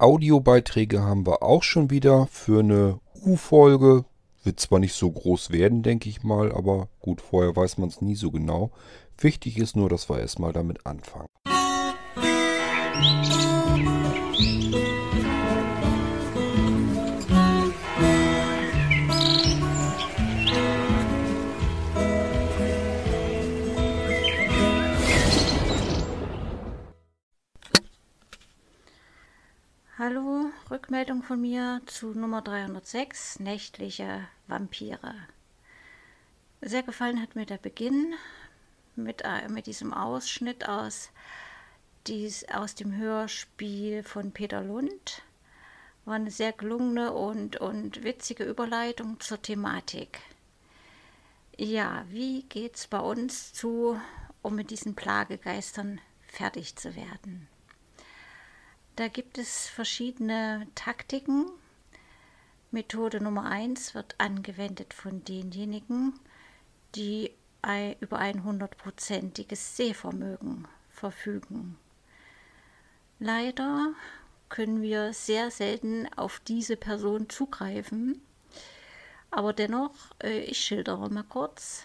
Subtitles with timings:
[0.00, 4.06] Audiobeiträge haben wir auch schon wieder für eine U-Folge.
[4.42, 8.00] Wird zwar nicht so groß werden, denke ich mal, aber gut, vorher weiß man es
[8.00, 8.70] nie so genau.
[9.18, 11.28] Wichtig ist nur, dass wir erstmal damit anfangen.
[30.02, 35.14] Hallo, Rückmeldung von mir zu Nummer 306, nächtliche Vampire.
[36.62, 38.14] Sehr gefallen hat mir der Beginn
[38.96, 41.10] mit, äh, mit diesem Ausschnitt aus,
[42.06, 45.20] dies, aus dem Hörspiel von Peter Lund.
[46.06, 50.20] War eine sehr gelungene und, und witzige Überleitung zur Thematik.
[51.58, 54.00] Ja, wie geht's bei uns zu,
[54.40, 57.48] um mit diesen Plagegeistern fertig zu werden?
[58.96, 61.46] Da gibt es verschiedene Taktiken.
[62.70, 66.18] Methode Nummer 1 wird angewendet von denjenigen,
[66.94, 67.32] die
[68.00, 71.76] über ein hundertprozentiges Sehvermögen verfügen.
[73.18, 73.92] Leider
[74.48, 78.22] können wir sehr selten auf diese Person zugreifen,
[79.30, 81.84] aber dennoch, äh, ich schildere mal kurz.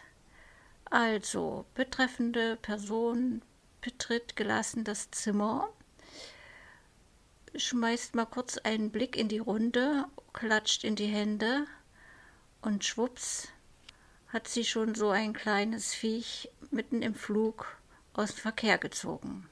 [0.86, 3.42] Also, betreffende Person
[3.82, 5.70] betritt gelassen das Zimmer
[7.58, 11.66] schmeißt mal kurz einen Blick in die Runde, klatscht in die Hände
[12.62, 13.50] und schwupps
[14.28, 17.78] hat sie schon so ein kleines Viech mitten im Flug
[18.14, 19.48] aus dem Verkehr gezogen.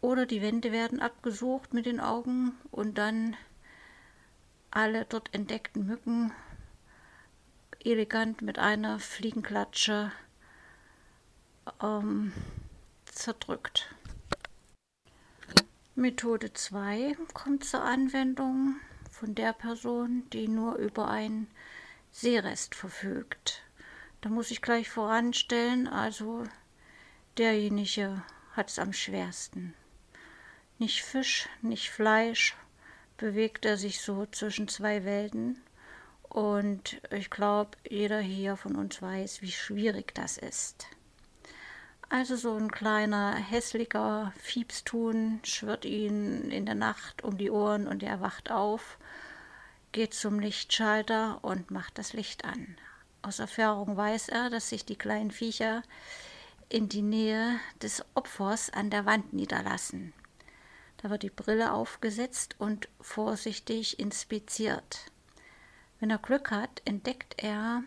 [0.00, 3.36] Oder die Wände werden abgesucht mit den Augen und dann
[4.70, 6.32] alle dort entdeckten Mücken
[7.84, 10.10] elegant mit einer Fliegenklatsche
[11.82, 12.32] ähm,
[13.06, 13.93] zerdrückt.
[15.96, 18.80] Methode 2 kommt zur Anwendung
[19.12, 21.46] von der Person, die nur über einen
[22.10, 23.62] Seerest verfügt.
[24.20, 26.42] Da muss ich gleich voranstellen, also
[27.38, 28.24] derjenige
[28.54, 29.72] hat es am schwersten.
[30.80, 32.56] Nicht Fisch, nicht Fleisch,
[33.16, 35.62] bewegt er sich so zwischen zwei Welten.
[36.28, 40.88] Und ich glaube, jeder hier von uns weiß, wie schwierig das ist.
[42.16, 48.04] Also so ein kleiner hässlicher Fiebstun schwirrt ihn in der Nacht um die Ohren und
[48.04, 48.98] er wacht auf,
[49.90, 52.76] geht zum Lichtschalter und macht das Licht an.
[53.22, 55.82] Aus Erfahrung weiß er, dass sich die kleinen Viecher
[56.68, 60.12] in die Nähe des Opfers an der Wand niederlassen.
[60.98, 65.10] Da wird die Brille aufgesetzt und vorsichtig inspiziert.
[65.98, 67.82] Wenn er Glück hat, entdeckt er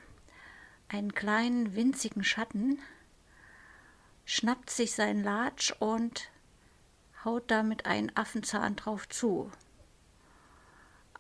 [0.90, 2.82] einen kleinen winzigen Schatten,
[4.28, 6.30] schnappt sich seinen Latsch und
[7.24, 9.50] haut damit einen Affenzahn drauf zu.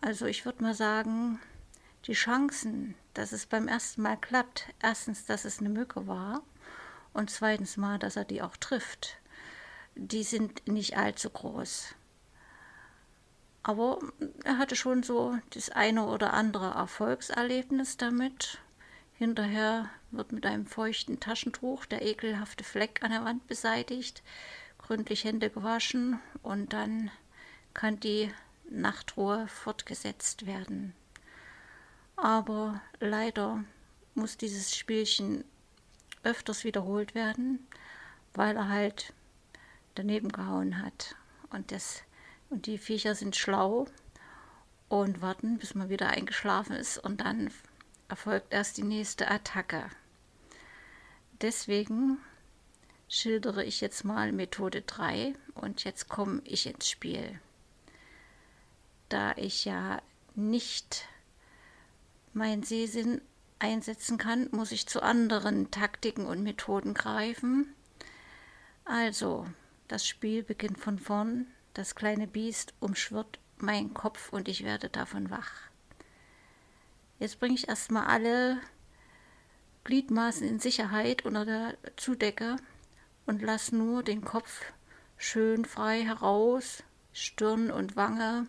[0.02, 1.40] Also ich würde mal sagen,
[2.06, 6.44] die Chancen, dass es beim ersten Mal klappt, erstens, dass es eine Mücke war
[7.14, 9.18] und zweitens mal, dass er die auch trifft,
[9.96, 11.96] die sind nicht allzu groß.
[13.64, 14.00] Aber
[14.44, 18.60] er hatte schon so das eine oder andere Erfolgserlebnis damit
[19.18, 24.22] Hinterher wird mit einem feuchten Taschentuch der ekelhafte Fleck an der Wand beseitigt,
[24.78, 27.10] gründlich Hände gewaschen und dann
[27.74, 28.32] kann die
[28.70, 30.94] Nachtruhe fortgesetzt werden.
[32.16, 33.64] Aber leider
[34.14, 35.44] muss dieses Spielchen
[36.24, 37.66] öfters wiederholt werden,
[38.36, 39.14] weil er halt
[39.96, 41.16] daneben gehauen hat.
[41.50, 42.04] Und, das,
[42.52, 43.88] und die Viecher sind schlau
[44.90, 47.50] und warten, bis man wieder eingeschlafen ist und dann
[48.10, 49.90] erfolgt erst die nächste Attacke.
[51.42, 52.18] Deswegen
[53.08, 57.40] schildere ich jetzt mal Methode 3 und jetzt komme ich ins Spiel.
[59.10, 60.02] Da ich ja
[60.36, 61.08] nicht
[62.34, 63.22] meinen Sehsinn
[63.60, 67.74] einsetzen kann, muss ich zu anderen Taktiken und Methoden greifen.
[68.86, 69.46] Also,
[69.88, 75.30] das Spiel beginnt von vorn, das kleine Biest umschwirrt meinen Kopf und ich werde davon
[75.30, 75.70] wach.
[77.20, 78.60] Jetzt bringe ich erstmal alle
[79.84, 82.58] Gliedmaßen in Sicherheit unter der Zudecke
[83.26, 84.62] und lasse nur den Kopf
[85.18, 86.84] schön frei heraus,
[87.14, 88.48] Stirn und Wange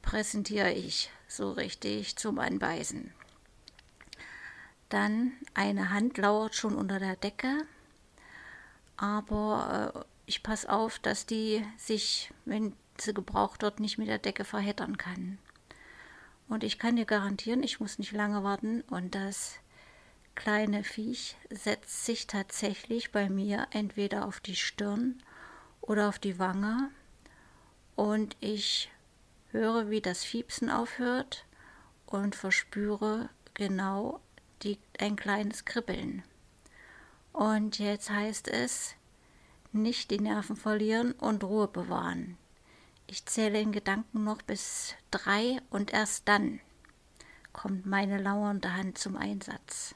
[0.00, 3.12] präsentiere ich so richtig zum Anbeißen.
[4.88, 7.66] Dann eine Hand lauert schon unter der Decke,
[8.96, 14.18] aber äh, ich passe auf, dass die sich, wenn sie gebraucht wird, nicht mit der
[14.18, 15.38] Decke verheddern kann.
[16.52, 19.54] Und ich kann dir garantieren, ich muss nicht lange warten und das
[20.34, 25.22] kleine Viech setzt sich tatsächlich bei mir entweder auf die Stirn
[25.80, 26.90] oder auf die Wange
[27.96, 28.90] und ich
[29.50, 31.46] höre, wie das Fiepsen aufhört
[32.04, 34.20] und verspüre genau
[34.62, 36.22] die, ein kleines Kribbeln.
[37.32, 38.94] Und jetzt heißt es,
[39.72, 42.36] nicht die Nerven verlieren und Ruhe bewahren.
[43.12, 46.60] Ich zähle in Gedanken noch bis drei und erst dann
[47.52, 49.94] kommt meine lauernde Hand zum Einsatz.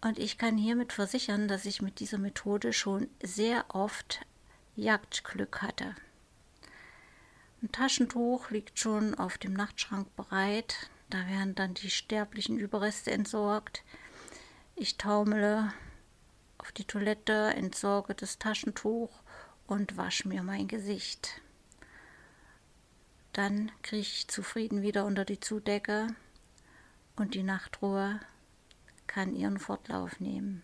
[0.00, 4.24] Und ich kann hiermit versichern, dass ich mit dieser Methode schon sehr oft
[4.74, 5.94] Jagdglück hatte.
[7.60, 10.88] Ein Taschentuch liegt schon auf dem Nachtschrank bereit.
[11.10, 13.82] Da werden dann die sterblichen Überreste entsorgt.
[14.76, 15.74] Ich taumele
[16.56, 19.10] auf die Toilette, entsorge das Taschentuch
[19.66, 21.42] und wasche mir mein Gesicht.
[23.36, 26.06] Dann krieche ich zufrieden wieder unter die Zudecke
[27.16, 28.18] und die Nachtruhe
[29.06, 30.62] kann ihren Fortlauf nehmen.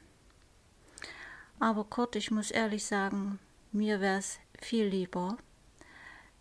[1.61, 3.39] Aber Kurt, ich muss ehrlich sagen,
[3.73, 5.37] mir wäre es viel lieber,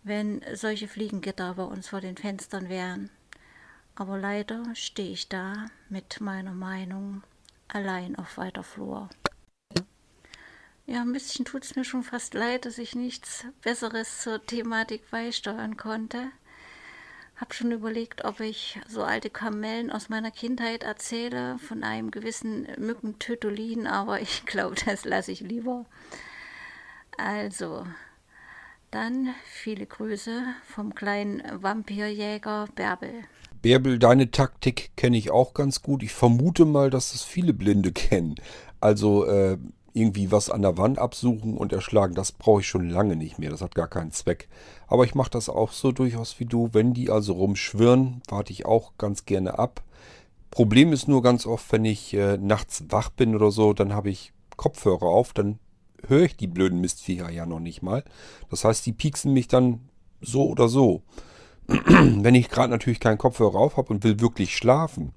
[0.04, 3.10] wenn solche Fliegengitter bei uns vor den Fenstern wären.
[3.94, 7.22] Aber leider stehe ich da mit meiner Meinung
[7.68, 9.10] allein auf weiter Flur.
[10.92, 15.10] Ja, ein bisschen tut es mir schon fast leid, dass ich nichts Besseres zur Thematik
[15.10, 16.18] beisteuern konnte.
[17.36, 22.66] Hab schon überlegt, ob ich so alte Kamellen aus meiner Kindheit erzähle von einem gewissen
[22.76, 25.86] Mückentötolin, aber ich glaube, das lasse ich lieber.
[27.16, 27.86] Also,
[28.90, 30.42] dann viele Grüße
[30.74, 33.14] vom kleinen Vampirjäger Bärbel.
[33.62, 36.02] Bärbel, deine Taktik kenne ich auch ganz gut.
[36.02, 38.34] Ich vermute mal, dass das viele Blinde kennen.
[38.78, 39.56] Also äh,
[39.94, 43.50] irgendwie was an der Wand absuchen und erschlagen, das brauche ich schon lange nicht mehr.
[43.50, 44.48] Das hat gar keinen Zweck.
[44.86, 46.70] Aber ich mache das auch so durchaus wie du.
[46.72, 49.82] Wenn die also rumschwirren, warte ich auch ganz gerne ab.
[50.50, 54.10] Problem ist nur ganz oft, wenn ich äh, nachts wach bin oder so, dann habe
[54.10, 55.58] ich Kopfhörer auf, dann
[56.06, 58.04] höre ich die blöden Mistviecher ja noch nicht mal.
[58.50, 59.88] Das heißt, die pieksen mich dann
[60.20, 61.02] so oder so.
[61.66, 65.12] Wenn ich gerade natürlich keinen Kopfhörer auf habe und will wirklich schlafen,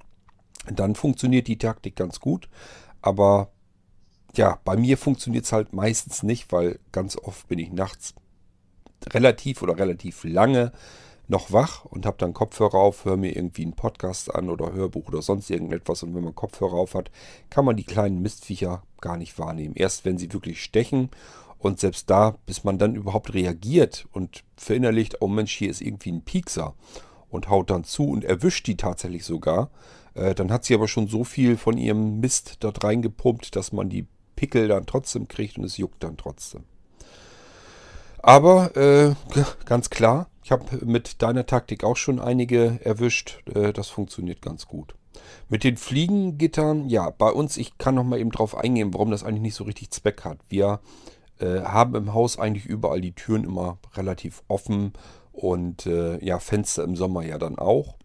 [0.71, 2.49] dann funktioniert die Taktik ganz gut.
[3.01, 3.49] Aber
[4.37, 8.13] ja, bei mir funktioniert es halt meistens nicht, weil ganz oft bin ich nachts
[9.11, 10.71] relativ oder relativ lange
[11.27, 15.07] noch wach und habe dann Kopfhörer auf, höre mir irgendwie einen Podcast an oder Hörbuch
[15.07, 16.03] oder sonst irgendetwas.
[16.03, 17.11] Und wenn man Kopfhörer auf hat,
[17.49, 19.75] kann man die kleinen Mistviecher gar nicht wahrnehmen.
[19.75, 21.09] Erst wenn sie wirklich stechen
[21.57, 26.11] und selbst da, bis man dann überhaupt reagiert und verinnerlicht, oh Mensch, hier ist irgendwie
[26.11, 26.75] ein Piekser
[27.29, 29.71] und haut dann zu und erwischt die tatsächlich sogar,
[30.13, 33.89] äh, dann hat sie aber schon so viel von ihrem Mist dort reingepumpt, dass man
[33.89, 34.05] die
[34.35, 36.63] Pickel dann trotzdem kriegt und es juckt dann trotzdem.
[38.19, 39.13] Aber äh,
[39.65, 43.43] ganz klar, ich habe mit deiner Taktik auch schon einige erwischt.
[43.53, 44.95] Äh, das funktioniert ganz gut.
[45.47, 49.23] Mit den Fliegengittern, ja, bei uns, ich kann noch mal eben drauf eingehen, warum das
[49.23, 50.39] eigentlich nicht so richtig Zweck hat.
[50.49, 50.79] Wir
[51.39, 54.93] äh, haben im Haus eigentlich überall die Türen immer relativ offen
[55.31, 57.95] und äh, ja, Fenster im Sommer ja dann auch.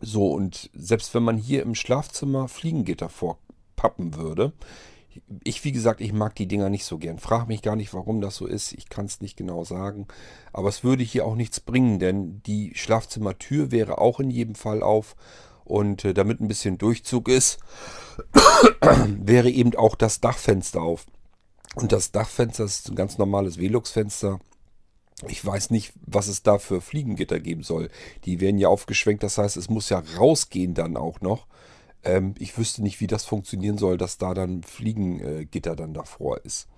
[0.00, 4.52] So, und selbst wenn man hier im Schlafzimmer Fliegengitter vorpappen würde,
[5.44, 7.18] ich, wie gesagt, ich mag die Dinger nicht so gern.
[7.18, 8.72] Frag mich gar nicht, warum das so ist.
[8.72, 10.06] Ich kann es nicht genau sagen.
[10.52, 14.82] Aber es würde hier auch nichts bringen, denn die Schlafzimmertür wäre auch in jedem Fall
[14.82, 15.16] auf.
[15.64, 17.58] Und äh, damit ein bisschen Durchzug ist,
[19.06, 21.06] wäre eben auch das Dachfenster auf.
[21.74, 24.40] Und das Dachfenster ist ein ganz normales Velux-Fenster.
[25.28, 27.90] Ich weiß nicht, was es da für Fliegengitter geben soll.
[28.24, 31.46] Die werden ja aufgeschwenkt, das heißt, es muss ja rausgehen dann auch noch.
[32.04, 36.68] Ähm, ich wüsste nicht, wie das funktionieren soll, dass da dann Fliegengitter dann davor ist.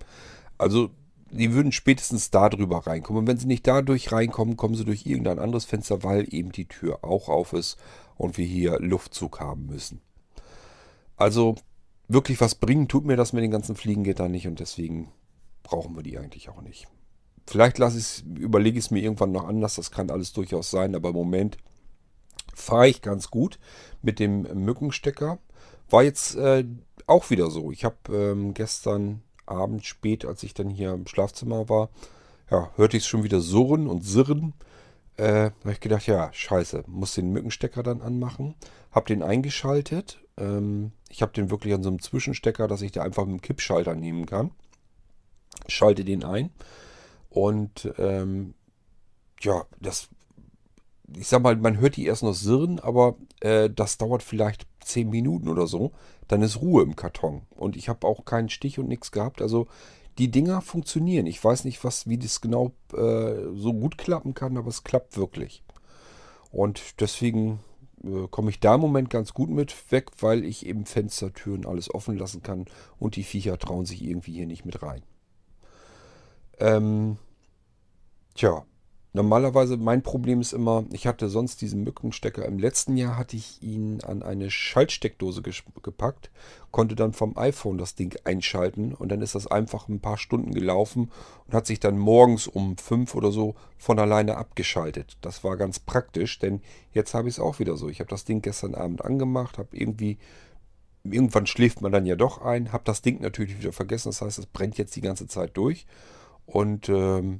[0.57, 0.89] Also,
[1.31, 3.21] die würden spätestens da drüber reinkommen.
[3.21, 6.67] Und wenn sie nicht dadurch reinkommen, kommen sie durch irgendein anderes Fenster, weil eben die
[6.67, 7.77] Tür auch auf ist
[8.15, 10.01] und wir hier Luftzug haben müssen.
[11.17, 11.55] Also,
[12.07, 15.09] wirklich was bringen tut mir das mit den ganzen Fliegengittern nicht und deswegen
[15.63, 16.87] brauchen wir die eigentlich auch nicht.
[17.47, 20.95] Vielleicht lasse ich überlege ich es mir irgendwann noch anders, das kann alles durchaus sein,
[20.95, 21.57] aber im Moment
[22.55, 23.59] fahre ich ganz gut
[24.01, 25.37] mit dem Mückenstecker.
[25.89, 26.65] War jetzt äh,
[27.05, 27.71] auch wieder so.
[27.71, 31.89] Ich habe ähm, gestern Abend spät, als ich dann hier im Schlafzimmer war,
[32.49, 34.53] ja, hörte ich es schon wieder surren und sirren.
[35.17, 38.55] Äh, habe ich gedacht, ja, scheiße, muss den Mückenstecker dann anmachen.
[38.91, 40.19] Habe den eingeschaltet.
[40.37, 43.41] Ähm, ich habe den wirklich an so einem Zwischenstecker, dass ich da einfach mit dem
[43.41, 44.51] Kippschalter nehmen kann.
[45.67, 46.51] Schalte den ein.
[47.29, 48.53] Und ähm,
[49.41, 50.09] ja, das
[51.15, 55.09] ich sag mal, man hört die erst noch sirren, aber äh, das dauert vielleicht zehn
[55.09, 55.91] Minuten oder so.
[56.27, 57.43] Dann ist Ruhe im Karton.
[57.51, 59.41] Und ich habe auch keinen Stich und nichts gehabt.
[59.41, 59.67] Also
[60.17, 61.27] die Dinger funktionieren.
[61.27, 65.17] Ich weiß nicht, was, wie das genau äh, so gut klappen kann, aber es klappt
[65.17, 65.63] wirklich.
[66.51, 67.59] Und deswegen
[68.03, 71.93] äh, komme ich da im Moment ganz gut mit weg, weil ich eben Fenstertüren alles
[71.93, 72.65] offen lassen kann
[72.97, 75.03] und die Viecher trauen sich irgendwie hier nicht mit rein.
[76.59, 77.17] Ähm,
[78.35, 78.65] Tja,
[79.15, 82.43] Normalerweise, mein Problem ist immer, ich hatte sonst diesen Mückenstecker.
[82.43, 86.29] Im letzten Jahr hatte ich ihn an eine Schaltsteckdose gepackt,
[86.71, 90.53] konnte dann vom iPhone das Ding einschalten und dann ist das einfach ein paar Stunden
[90.53, 91.13] gelaufen
[91.47, 95.15] und hat sich dann morgens um fünf oder so von alleine abgeschaltet.
[95.21, 96.59] Das war ganz praktisch, denn
[96.91, 97.87] jetzt habe ich es auch wieder so.
[97.87, 100.17] Ich habe das Ding gestern Abend angemacht, habe irgendwie
[101.03, 104.09] irgendwann schläft man dann ja doch ein, habe das Ding natürlich wieder vergessen.
[104.09, 105.87] Das heißt, es brennt jetzt die ganze Zeit durch
[106.45, 107.39] und ähm,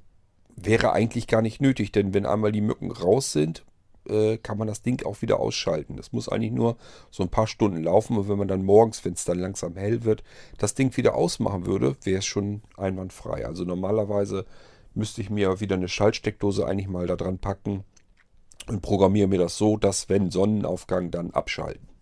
[0.55, 3.65] wäre eigentlich gar nicht nötig, denn wenn einmal die Mücken raus sind,
[4.07, 5.97] äh, kann man das Ding auch wieder ausschalten.
[5.97, 6.77] Das muss eigentlich nur
[7.11, 10.03] so ein paar Stunden laufen und wenn man dann morgens, wenn es dann langsam hell
[10.03, 10.23] wird,
[10.57, 13.45] das Ding wieder ausmachen würde, wäre es schon einwandfrei.
[13.45, 14.45] Also normalerweise
[14.93, 17.83] müsste ich mir wieder eine Schaltsteckdose eigentlich mal da dran packen
[18.67, 21.94] und programmiere mir das so, dass wenn Sonnenaufgang dann abschalten.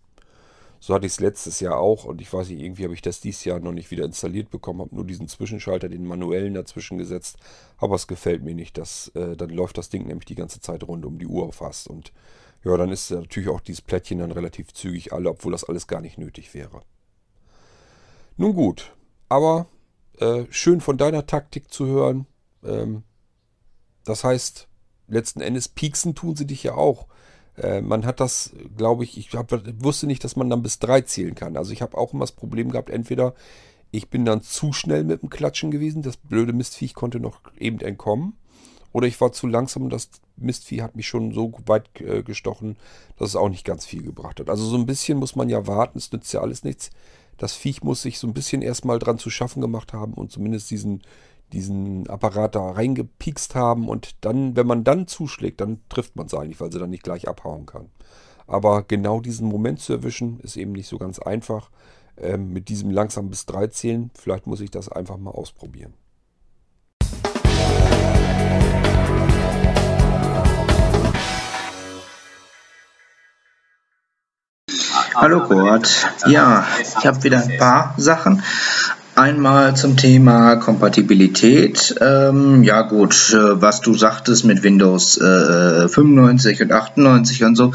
[0.86, 3.22] So hatte ich es letztes Jahr auch und ich weiß nicht, irgendwie habe ich das
[3.22, 7.38] dieses Jahr noch nicht wieder installiert bekommen, habe nur diesen Zwischenschalter, den manuellen dazwischen gesetzt,
[7.78, 8.78] aber es gefällt mir nicht.
[8.78, 11.88] Das, äh, dann läuft das Ding nämlich die ganze Zeit rund um die Uhr fast
[11.88, 12.12] und
[12.66, 16.02] ja, dann ist natürlich auch dieses Plättchen dann relativ zügig alle, obwohl das alles gar
[16.02, 16.82] nicht nötig wäre.
[18.36, 18.94] Nun gut,
[19.30, 19.68] aber
[20.18, 22.28] äh, schön von deiner Taktik zu hören.
[22.62, 23.04] Ähm,
[24.04, 24.68] das heißt,
[25.08, 27.08] letzten Endes pieksen tun sie dich ja auch.
[27.58, 29.52] Äh, man hat das, glaube ich, ich hab,
[29.84, 31.58] wusste nicht, dass man dann bis drei zählen kann.
[31.58, 33.34] Also ich habe auch immer das Problem gehabt, entweder
[33.92, 37.80] ich bin dann zu schnell mit dem Klatschen gewesen, das blöde Mistviech konnte noch eben
[37.80, 38.34] entkommen,
[38.92, 42.78] oder ich war zu langsam und das Mistvieh hat mich schon so weit äh, gestochen,
[43.18, 44.50] dass es auch nicht ganz viel gebracht hat.
[44.50, 46.92] Also so ein bisschen muss man ja warten, es nützt ja alles nichts.
[47.38, 50.70] Das Viech muss sich so ein bisschen erstmal dran zu schaffen gemacht haben und zumindest
[50.70, 51.02] diesen
[51.54, 56.34] diesen Apparat da reingepiekst haben und dann, wenn man dann zuschlägt, dann trifft man es
[56.34, 57.90] eigentlich, weil sie dann nicht gleich abhauen kann.
[58.48, 61.70] Aber genau diesen Moment zu erwischen, ist eben nicht so ganz einfach.
[62.18, 65.94] Ähm, mit diesem langsam bis 3 zählen, vielleicht muss ich das einfach mal ausprobieren.
[75.16, 76.08] Hallo Kurt.
[76.26, 78.44] Ja, ich habe wieder ein paar Sachen.
[79.16, 81.94] Einmal zum Thema Kompatibilität.
[82.02, 87.74] Ähm, ja gut, äh, was du sagtest mit Windows äh, 95 und 98 und so.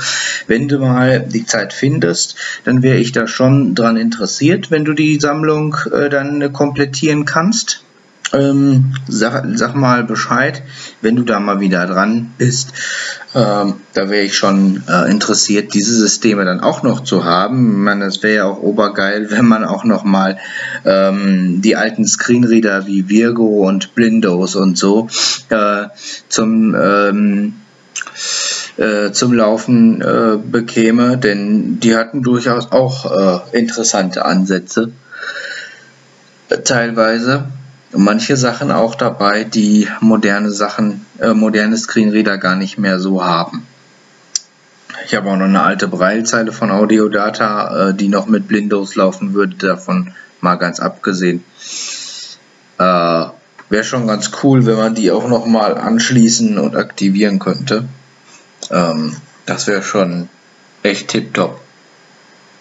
[0.48, 4.94] Wenn du mal die Zeit findest, dann wäre ich da schon dran interessiert, wenn du
[4.94, 7.84] die Sammlung äh, dann komplettieren kannst.
[8.32, 10.62] Ähm, sag, sag, mal Bescheid,
[11.00, 12.72] wenn du da mal wieder dran bist.
[13.34, 17.70] Ähm, da wäre ich schon äh, interessiert, diese Systeme dann auch noch zu haben.
[17.70, 20.38] Ich meine, das wäre ja auch obergeil, wenn man auch noch mal
[20.84, 25.08] ähm, die alten Screenreader wie Virgo und Blindos und so
[25.48, 25.86] äh,
[26.28, 27.54] zum ähm,
[28.76, 34.92] äh, zum Laufen äh, bekäme, denn die hatten durchaus auch äh, interessante Ansätze
[36.64, 37.46] teilweise
[37.92, 43.66] manche Sachen auch dabei, die moderne Sachen, äh, moderne Screenreader gar nicht mehr so haben.
[45.06, 49.34] Ich habe auch noch eine alte Braillezeile von Audiodata, äh, die noch mit Blindos laufen
[49.34, 51.44] würde, davon mal ganz abgesehen.
[52.78, 53.26] Äh,
[53.70, 57.84] Wäre schon ganz cool, wenn man die auch noch mal anschließen und aktivieren könnte.
[58.70, 59.14] Ähm,
[59.44, 60.28] das wäre schon
[60.82, 61.60] echt tipptopp.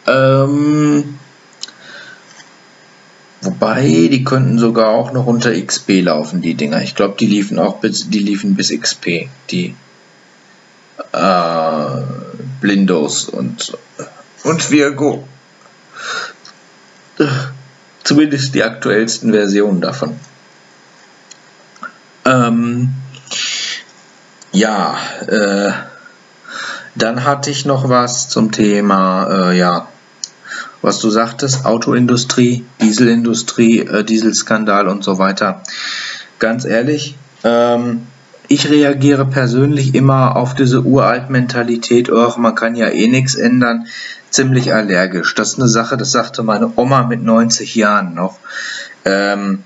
[0.06, 1.18] Ähm,
[3.42, 6.82] Wobei, die könnten sogar auch noch unter XP laufen, die Dinger.
[6.82, 9.76] Ich glaube, die liefen auch bis, die liefen bis XP, die
[11.12, 12.02] äh,
[12.62, 13.78] Blindos und,
[14.44, 15.28] und Virgo.
[18.04, 20.20] Zumindest die aktuellsten Versionen davon.
[22.26, 22.94] Ähm,
[24.52, 25.72] ja, äh,
[26.96, 29.88] dann hatte ich noch was zum Thema, äh, ja,
[30.82, 35.62] was du sagtest, Autoindustrie, Dieselindustrie, äh, Dieselskandal und so weiter.
[36.40, 38.02] Ganz ehrlich, ähm,
[38.48, 43.88] ich reagiere persönlich immer auf diese Uralt-Mentalität, man kann ja eh nichts ändern,
[44.30, 45.36] ziemlich allergisch.
[45.36, 48.40] Das ist eine Sache, das sagte meine Oma mit 90 Jahren noch.
[49.04, 49.64] Ähm,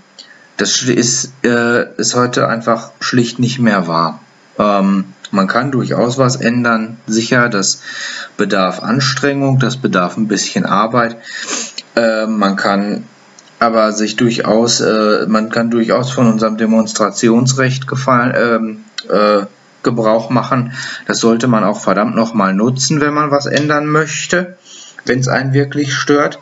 [0.57, 4.19] das ist, äh, ist heute einfach schlicht nicht mehr wahr.
[4.57, 6.97] Ähm, man kann durchaus was ändern.
[7.07, 7.81] Sicher, das
[8.37, 11.17] bedarf Anstrengung, das bedarf ein bisschen Arbeit.
[11.95, 13.05] Äh, man kann
[13.59, 19.45] aber sich durchaus, äh, man kann durchaus von unserem Demonstrationsrecht gefallen, ähm, äh,
[19.83, 20.73] Gebrauch machen.
[21.07, 24.57] Das sollte man auch verdammt nochmal nutzen, wenn man was ändern möchte,
[25.05, 26.39] wenn es einen wirklich stört.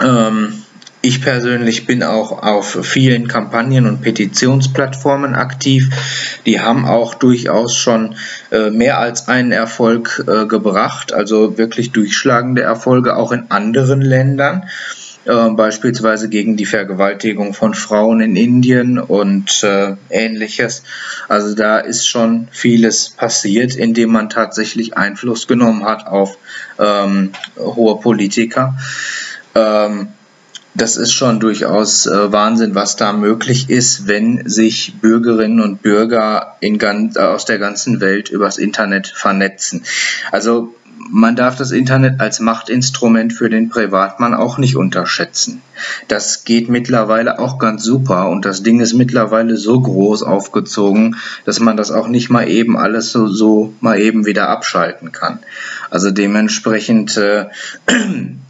[0.00, 0.63] Ähm,
[1.04, 5.90] ich persönlich bin auch auf vielen Kampagnen und Petitionsplattformen aktiv.
[6.46, 8.16] Die haben auch durchaus schon
[8.50, 14.66] äh, mehr als einen Erfolg äh, gebracht, also wirklich durchschlagende Erfolge auch in anderen Ländern.
[15.26, 20.84] äh, beispielsweise gegen die Vergewaltigung von Frauen in Indien und äh, ähnliches.
[21.28, 26.38] Also da ist schon vieles passiert, indem man tatsächlich Einfluss genommen hat auf
[26.78, 28.74] ähm, hohe Politiker.
[29.54, 30.08] Ähm,
[30.74, 36.56] das ist schon durchaus äh, Wahnsinn, was da möglich ist, wenn sich Bürgerinnen und Bürger
[36.60, 39.84] in ganz, äh, aus der ganzen Welt übers Internet vernetzen.
[40.32, 40.74] Also
[41.10, 45.62] man darf das Internet als Machtinstrument für den Privatmann auch nicht unterschätzen.
[46.08, 51.60] Das geht mittlerweile auch ganz super und das Ding ist mittlerweile so groß aufgezogen, dass
[51.60, 55.40] man das auch nicht mal eben alles so, so mal eben wieder abschalten kann.
[55.90, 57.46] Also dementsprechend äh,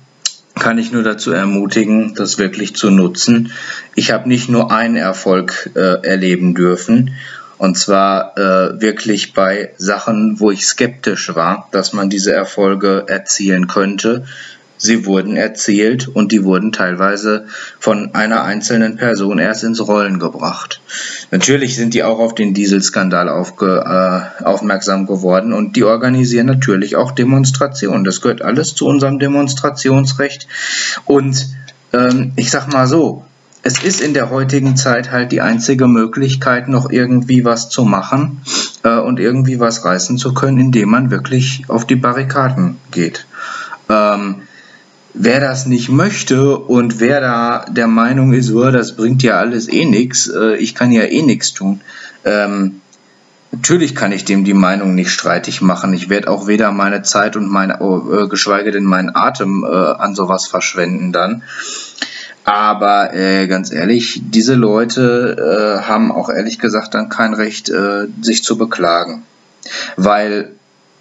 [0.54, 3.52] kann ich nur dazu ermutigen, das wirklich zu nutzen.
[3.94, 7.14] Ich habe nicht nur einen Erfolg äh, erleben dürfen
[7.58, 13.68] und zwar äh, wirklich bei Sachen, wo ich skeptisch war, dass man diese Erfolge erzielen
[13.68, 14.26] könnte.
[14.76, 17.46] Sie wurden erzielt und die wurden teilweise
[17.78, 20.80] von einer einzelnen Person erst ins Rollen gebracht.
[21.30, 26.96] Natürlich sind die auch auf den Dieselskandal aufge, äh, aufmerksam geworden und die organisieren natürlich
[26.96, 28.04] auch Demonstrationen.
[28.04, 30.48] Das gehört alles zu unserem Demonstrationsrecht.
[31.04, 31.48] Und
[31.92, 33.24] ähm, ich sag mal so,
[33.66, 38.42] es ist in der heutigen Zeit halt die einzige Möglichkeit, noch irgendwie was zu machen
[38.82, 43.26] äh, und irgendwie was reißen zu können, indem man wirklich auf die Barrikaden geht.
[43.88, 44.42] Ähm,
[45.14, 49.68] wer das nicht möchte und wer da der Meinung ist, oh, das bringt ja alles
[49.68, 51.80] eh nichts, äh, ich kann ja eh nichts tun,
[52.24, 52.80] ähm,
[53.54, 55.92] Natürlich kann ich dem die Meinung nicht streitig machen.
[55.92, 60.16] Ich werde auch weder meine Zeit und mein, äh, geschweige denn meinen Atem äh, an
[60.16, 61.44] sowas verschwenden dann.
[62.42, 68.08] Aber äh, ganz ehrlich, diese Leute äh, haben auch ehrlich gesagt dann kein Recht, äh,
[68.20, 69.22] sich zu beklagen.
[69.96, 70.50] Weil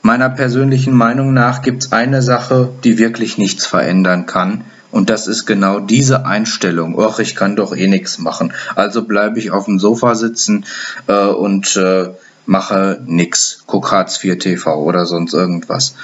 [0.04, 4.66] meiner persönlichen Meinung nach gibt es eine Sache, die wirklich nichts verändern kann.
[4.92, 6.94] Und das ist genau diese Einstellung.
[6.96, 8.54] Och, ich kann doch eh nichts machen.
[8.76, 10.66] Also bleibe ich auf dem Sofa sitzen
[11.08, 12.10] äh, und äh,
[12.46, 13.64] mache nix.
[13.66, 15.96] Guck Hartz 4 TV oder sonst irgendwas.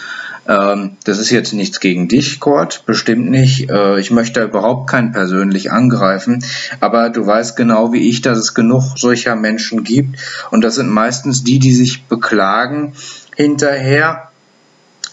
[0.49, 3.69] Ähm, das ist jetzt nichts gegen dich, Kurt, bestimmt nicht.
[3.69, 6.43] Äh, ich möchte überhaupt keinen persönlich angreifen,
[6.79, 10.17] aber du weißt genau wie ich, dass es genug solcher Menschen gibt
[10.49, 12.93] und das sind meistens die, die sich beklagen
[13.39, 14.31] hinterher,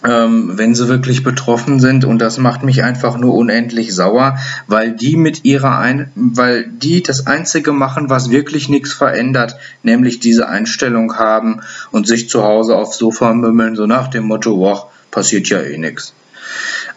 [0.05, 4.37] ähm, wenn sie wirklich betroffen sind und das macht mich einfach nur unendlich sauer,
[4.67, 10.19] weil die mit ihrer ein weil die das einzige machen, was wirklich nichts verändert, nämlich
[10.19, 11.61] diese Einstellung haben
[11.93, 15.79] und sich zu Hause aufs Sofa mümmeln, so nach dem Motto, wow, passiert ja eh
[15.79, 16.13] nichts.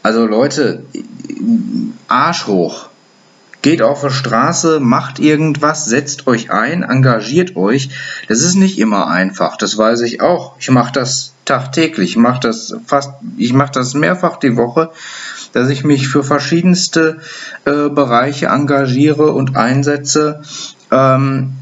[0.01, 0.83] Also Leute,
[2.07, 2.88] Arsch hoch.
[3.61, 7.89] Geht auf der Straße, macht irgendwas, setzt euch ein, engagiert euch.
[8.29, 10.55] Das ist nicht immer einfach, das weiß ich auch.
[10.59, 14.91] Ich mache das tagtäglich, ich mache das fast, ich mache das mehrfach die Woche,
[15.51, 17.19] dass ich mich für verschiedenste
[17.65, 20.41] äh, Bereiche engagiere und einsetze.
[20.91, 21.55] Ähm,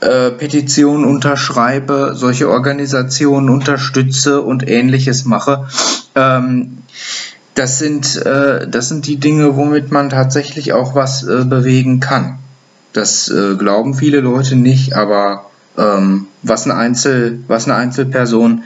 [0.00, 5.68] äh, Petitionen unterschreibe, solche Organisationen unterstütze und ähnliches mache.
[6.14, 6.78] Ähm,
[7.54, 12.38] das sind, äh, das sind die Dinge, womit man tatsächlich auch was äh, bewegen kann.
[12.92, 18.64] Das äh, glauben viele Leute nicht, aber ähm, was, eine Einzel, was eine Einzelperson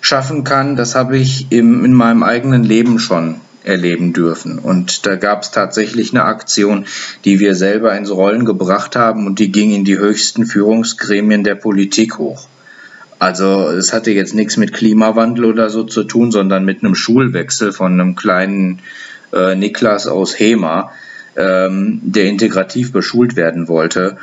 [0.00, 4.58] schaffen kann, das habe ich im, in meinem eigenen Leben schon erleben dürfen.
[4.58, 6.86] Und da gab es tatsächlich eine Aktion,
[7.24, 11.56] die wir selber ins Rollen gebracht haben und die ging in die höchsten Führungsgremien der
[11.56, 12.46] Politik hoch.
[13.20, 17.70] Also es hatte jetzt nichts mit Klimawandel oder so zu tun, sondern mit einem Schulwechsel
[17.70, 18.80] von einem kleinen
[19.34, 20.92] äh, Niklas aus Hema,
[21.36, 24.16] ähm, der integrativ beschult werden wollte.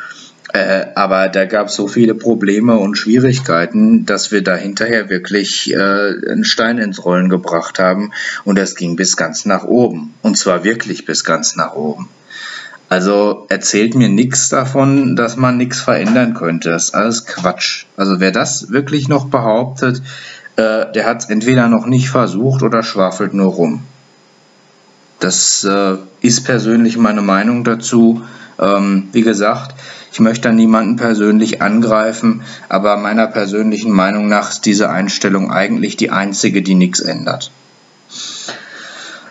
[0.52, 5.72] Äh, aber da gab es so viele Probleme und Schwierigkeiten, dass wir da hinterher wirklich
[5.72, 8.14] äh, einen Stein ins Rollen gebracht haben.
[8.46, 10.16] Und das ging bis ganz nach oben.
[10.24, 12.10] Und zwar wirklich bis ganz nach oben.
[12.90, 16.70] Also erzählt mir nichts davon, dass man nichts verändern könnte.
[16.70, 17.86] Das ist alles Quatsch.
[17.98, 20.02] Also wer das wirklich noch behauptet,
[20.56, 23.84] äh, der hat es entweder noch nicht versucht oder schwafelt nur rum.
[25.20, 28.24] Das äh, ist persönlich meine Meinung dazu.
[28.60, 29.76] Ähm, wie gesagt,
[30.12, 36.10] ich möchte niemanden persönlich angreifen, aber meiner persönlichen Meinung nach ist diese Einstellung eigentlich die
[36.10, 37.52] einzige, die nichts ändert.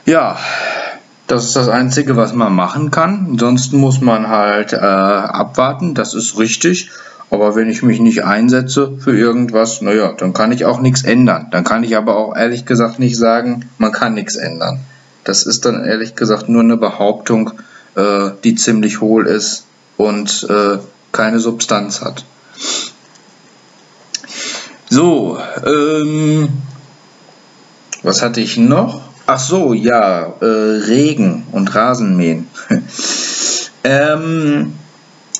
[0.04, 0.38] Ja,
[1.26, 3.26] das ist das Einzige, was man machen kann.
[3.30, 6.90] Ansonsten muss man halt äh, abwarten, das ist richtig.
[7.30, 11.48] Aber wenn ich mich nicht einsetze für irgendwas, naja, dann kann ich auch nichts ändern.
[11.50, 14.80] Dann kann ich aber auch ehrlich gesagt nicht sagen, man kann nichts ändern.
[15.24, 17.50] Das ist dann ehrlich gesagt nur eine Behauptung,
[17.96, 20.78] äh, die ziemlich hohl ist und äh,
[21.10, 22.24] keine Substanz hat.
[24.88, 26.48] So, ähm,
[28.04, 29.05] was hatte ich noch?
[29.28, 32.46] Ach so, ja, äh, Regen und Rasenmähen.
[33.84, 34.74] ähm,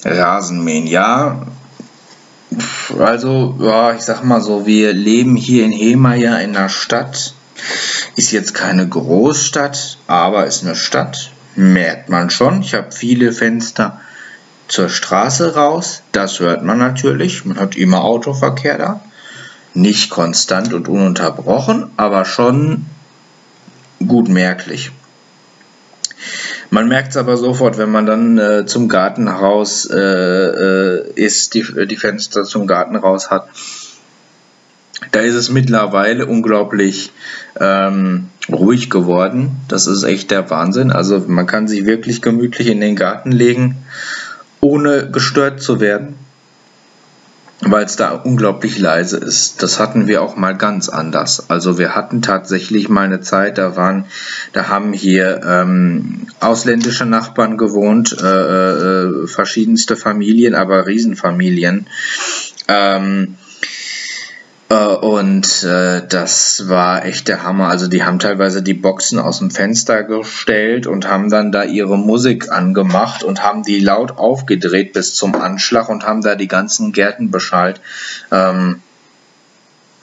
[0.05, 1.47] Rasenmähen, ja.
[2.99, 7.35] Also, ja, ich sag mal so, wir leben hier in Hemeyer in einer Stadt.
[8.17, 11.31] Ist jetzt keine Großstadt, aber ist eine Stadt.
[11.55, 12.63] Merkt man schon.
[12.63, 14.01] Ich habe viele Fenster
[14.67, 16.03] zur Straße raus.
[16.11, 17.45] Das hört man natürlich.
[17.45, 19.01] Man hat immer Autoverkehr da.
[19.75, 22.87] Nicht konstant und ununterbrochen, aber schon
[24.05, 24.91] gut merklich.
[26.71, 31.65] Man merkt es aber sofort, wenn man dann äh, zum Gartenhaus äh, äh, ist, die,
[31.87, 33.49] die Fenster zum Gartenhaus hat.
[35.13, 37.13] Da ist es mittlerweile unglaublich
[37.61, 39.57] ähm, ruhig geworden.
[39.69, 40.91] Das ist echt der Wahnsinn.
[40.91, 43.77] Also man kann sich wirklich gemütlich in den Garten legen,
[44.61, 46.17] ohne gestört zu werden
[47.71, 49.63] weil es da unglaublich leise ist.
[49.63, 51.51] Das hatten wir auch mal ganz anders.
[51.51, 54.05] Also wir hatten tatsächlich mal eine Zeit, da waren,
[54.53, 61.87] da haben hier ähm, ausländische Nachbarn gewohnt, äh, äh, verschiedenste Familien, aber Riesenfamilien.
[62.69, 63.46] Ähm, äh,
[64.75, 67.69] und äh, das war echt der Hammer.
[67.69, 71.97] Also die haben teilweise die Boxen aus dem Fenster gestellt und haben dann da ihre
[71.97, 76.93] Musik angemacht und haben die laut aufgedreht bis zum Anschlag und haben da die ganzen
[76.93, 77.81] Gärten beschallt.
[78.33, 78.83] Ähm,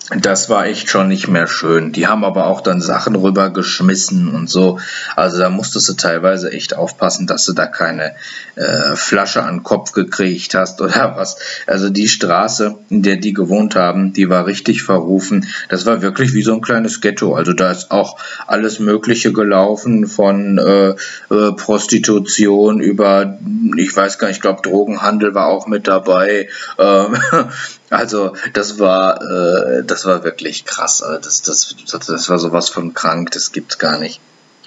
[0.09, 1.93] das war echt schon nicht mehr schön.
[1.93, 4.79] Die haben aber auch dann Sachen rübergeschmissen und so.
[5.15, 8.13] Also da musstest du teilweise echt aufpassen, dass du da keine
[8.55, 11.37] äh, Flasche an den Kopf gekriegt hast oder was.
[11.67, 15.47] Also die Straße, in der die gewohnt haben, die war richtig verrufen.
[15.69, 17.35] Das war wirklich wie so ein kleines Ghetto.
[17.35, 20.89] Also da ist auch alles Mögliche gelaufen von äh,
[21.33, 23.39] äh, Prostitution über,
[23.77, 26.49] ich weiß gar nicht, ich glaube Drogenhandel war auch mit dabei.
[26.77, 27.15] Ähm,
[27.93, 31.01] Also das war, äh, das war wirklich krass.
[31.01, 31.75] Also das, das,
[32.07, 34.19] das war sowas von krank, das gibt's gar nicht.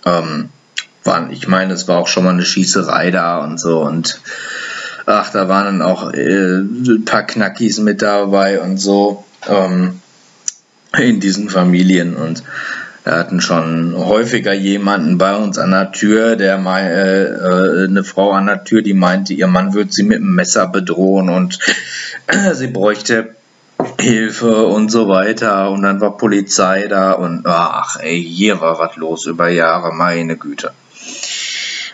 [0.05, 0.51] Ähm,
[1.03, 4.21] waren, ich meine, es war auch schon mal eine Schießerei da und so und
[5.07, 10.01] ach, da waren dann auch äh, ein paar Knackis mit dabei und so ähm,
[10.99, 12.43] in diesen Familien und
[13.07, 18.03] wir hatten schon häufiger jemanden bei uns an der Tür, der mal äh, äh, eine
[18.03, 21.61] Frau an der Tür, die meinte, ihr Mann würde sie mit einem Messer bedrohen und
[22.27, 23.37] äh, sie bräuchte
[24.01, 25.71] Hilfe und so weiter.
[25.71, 30.37] Und dann war Polizei da und ach ey, hier war was los über Jahre, meine
[30.37, 30.73] Güte.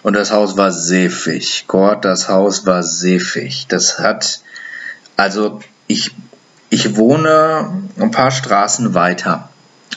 [0.03, 1.67] Und das Haus war seefig.
[1.69, 3.67] Gott, das Haus war seefig.
[3.69, 4.41] Das hat,
[5.19, 6.15] also ich,
[6.71, 9.51] ich wohne ein paar Straßen weiter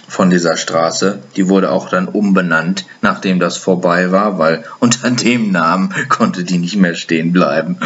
[0.08, 1.20] von dieser Straße.
[1.36, 6.58] Die wurde auch dann umbenannt, nachdem das vorbei war, weil unter dem Namen konnte die
[6.58, 7.78] nicht mehr stehen bleiben.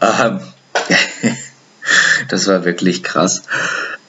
[0.00, 0.40] Ähm,
[2.28, 3.42] das war wirklich krass.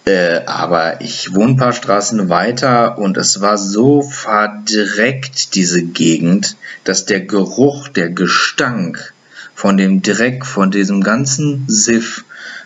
[0.05, 6.55] Äh, aber ich wohne ein paar Straßen weiter und es war so verdreckt, diese Gegend,
[6.83, 9.13] dass der Geruch, der Gestank
[9.53, 12.23] von dem Dreck, von diesem ganzen Siff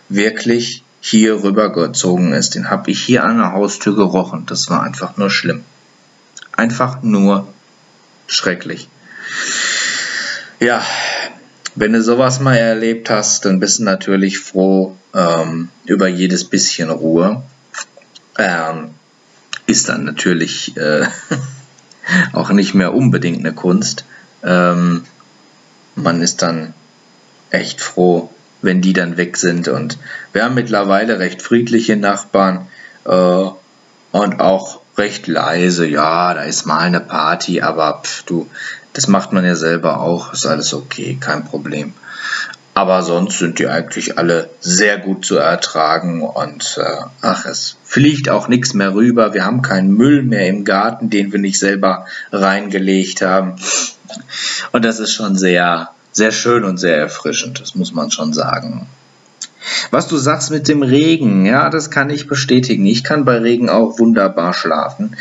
[0.10, 2.56] wirklich hier rübergezogen ist.
[2.56, 4.46] Den habe ich hier an der Haustür gerochen.
[4.46, 5.66] Das war einfach nur schlimm.
[6.54, 7.46] Einfach nur
[8.26, 8.88] schrecklich.
[10.62, 10.82] Ja,
[11.76, 16.90] wenn du sowas mal erlebt hast, dann bist du natürlich froh ähm, über jedes bisschen
[16.90, 17.44] Ruhe.
[18.38, 18.92] Ähm,
[19.68, 21.06] ist dann natürlich äh,
[22.32, 24.06] auch nicht mehr unbedingt eine Kunst.
[24.42, 25.04] Ähm,
[25.96, 26.74] man ist dann
[27.50, 28.33] echt froh,
[28.64, 29.68] wenn die dann weg sind.
[29.68, 29.98] Und
[30.32, 32.68] wir haben mittlerweile recht friedliche Nachbarn
[33.06, 33.46] äh,
[34.12, 35.86] und auch recht leise.
[35.86, 38.50] Ja, da ist mal eine Party, aber pff, du,
[38.94, 40.34] das macht man ja selber auch.
[40.34, 41.94] Ist alles okay, kein Problem.
[42.76, 48.30] Aber sonst sind die eigentlich alle sehr gut zu ertragen und äh, ach, es fliegt
[48.30, 49.36] auch nichts mehr rüber.
[49.36, 53.58] Wir haben keinen Müll mehr im Garten, den wir nicht selber reingelegt haben.
[54.72, 58.88] Und das ist schon sehr, sehr schön und sehr erfrischend, das muss man schon sagen.
[59.92, 62.86] Was du sagst mit dem Regen, ja, das kann ich bestätigen.
[62.86, 65.16] Ich kann bei Regen auch wunderbar schlafen.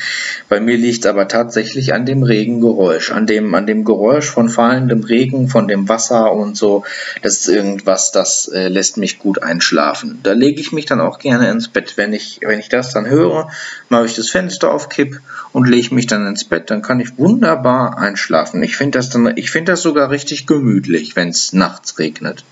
[0.49, 5.05] Bei mir liegt aber tatsächlich an dem Regengeräusch, an dem, an dem Geräusch von fallendem
[5.05, 6.85] Regen, von dem Wasser und so.
[7.23, 10.21] Das ist irgendwas, das äh, lässt mich gut einschlafen.
[10.23, 11.97] Da lege ich mich dann auch gerne ins Bett.
[11.97, 13.51] Wenn ich, wenn ich das dann höre,
[13.89, 15.21] mache ich das Fenster auf Kipp
[15.53, 16.71] und lege mich dann ins Bett.
[16.71, 18.63] Dann kann ich wunderbar einschlafen.
[18.63, 22.45] Ich finde das dann, ich finde das sogar richtig gemütlich, wenn es nachts regnet.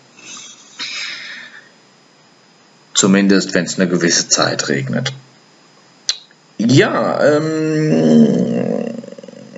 [2.94, 5.12] Zumindest, wenn es eine gewisse Zeit regnet.
[6.58, 8.86] Ja, ähm,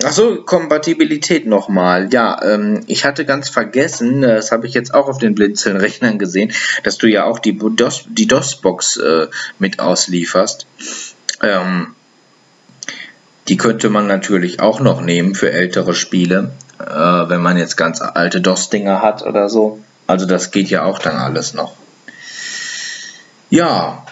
[0.04, 2.12] Achso, Kompatibilität nochmal.
[2.12, 6.52] Ja, ähm, ich hatte ganz vergessen, das habe ich jetzt auch auf den Blinzeln-Rechnern gesehen,
[6.82, 10.66] dass du ja auch die, DOS, die DOS-Box äh, mit auslieferst.
[11.42, 11.94] Ähm,
[13.48, 18.00] Die könnte man natürlich auch noch nehmen für ältere Spiele, äh, wenn man jetzt ganz
[18.00, 19.80] alte DOS-Dinger hat oder so.
[20.06, 21.74] Also das geht ja auch dann alles noch.
[23.52, 24.06] Ja,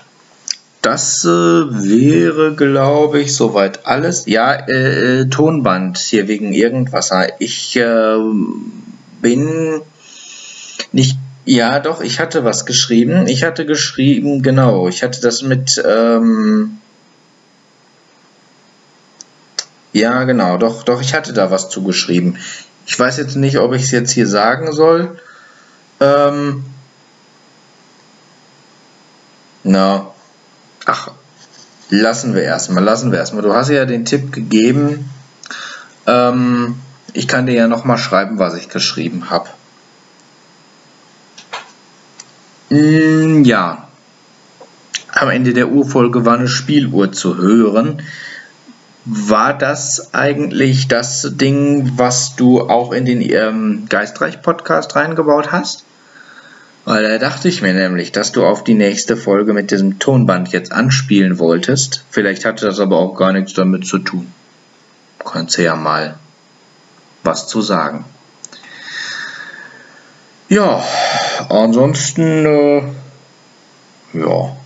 [0.82, 4.26] das äh, wäre, glaube ich, soweit alles.
[4.26, 7.10] Ja, äh, äh, Tonband hier wegen irgendwas.
[7.38, 8.18] Ich äh,
[9.22, 9.80] bin
[10.92, 11.16] nicht.
[11.46, 13.28] Ja, doch, ich hatte was geschrieben.
[13.28, 14.88] Ich hatte geschrieben, genau.
[14.88, 15.82] Ich hatte das mit.
[15.88, 16.76] Ähm,
[19.94, 22.36] ja, genau, doch, doch, ich hatte da was zugeschrieben.
[22.84, 25.18] Ich weiß jetzt nicht, ob ich es jetzt hier sagen soll.
[25.98, 26.66] Ähm,
[29.62, 30.10] na,
[30.86, 31.10] ach,
[31.90, 33.42] lassen wir erstmal, lassen wir erstmal.
[33.42, 35.10] Du hast ja den Tipp gegeben.
[36.06, 36.76] Ähm,
[37.12, 39.48] ich kann dir ja nochmal schreiben, was ich geschrieben habe.
[42.70, 43.88] Mm, ja.
[45.12, 48.02] Am Ende der Urfolge war eine Spieluhr zu hören.
[49.04, 55.84] War das eigentlich das Ding, was du auch in den ähm, Geistreich-Podcast reingebaut hast?
[56.84, 60.48] Weil da dachte ich mir nämlich, dass du auf die nächste Folge mit diesem Tonband
[60.52, 62.04] jetzt anspielen wolltest.
[62.10, 64.32] Vielleicht hatte das aber auch gar nichts damit zu tun.
[65.18, 66.18] Kannst ja mal
[67.22, 68.04] was zu sagen.
[70.48, 70.82] Ja,
[71.48, 72.82] ansonsten, äh,
[74.14, 74.56] ja,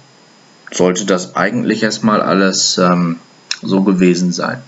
[0.73, 3.19] sollte das eigentlich erstmal alles ähm,
[3.61, 4.63] so gewesen sein.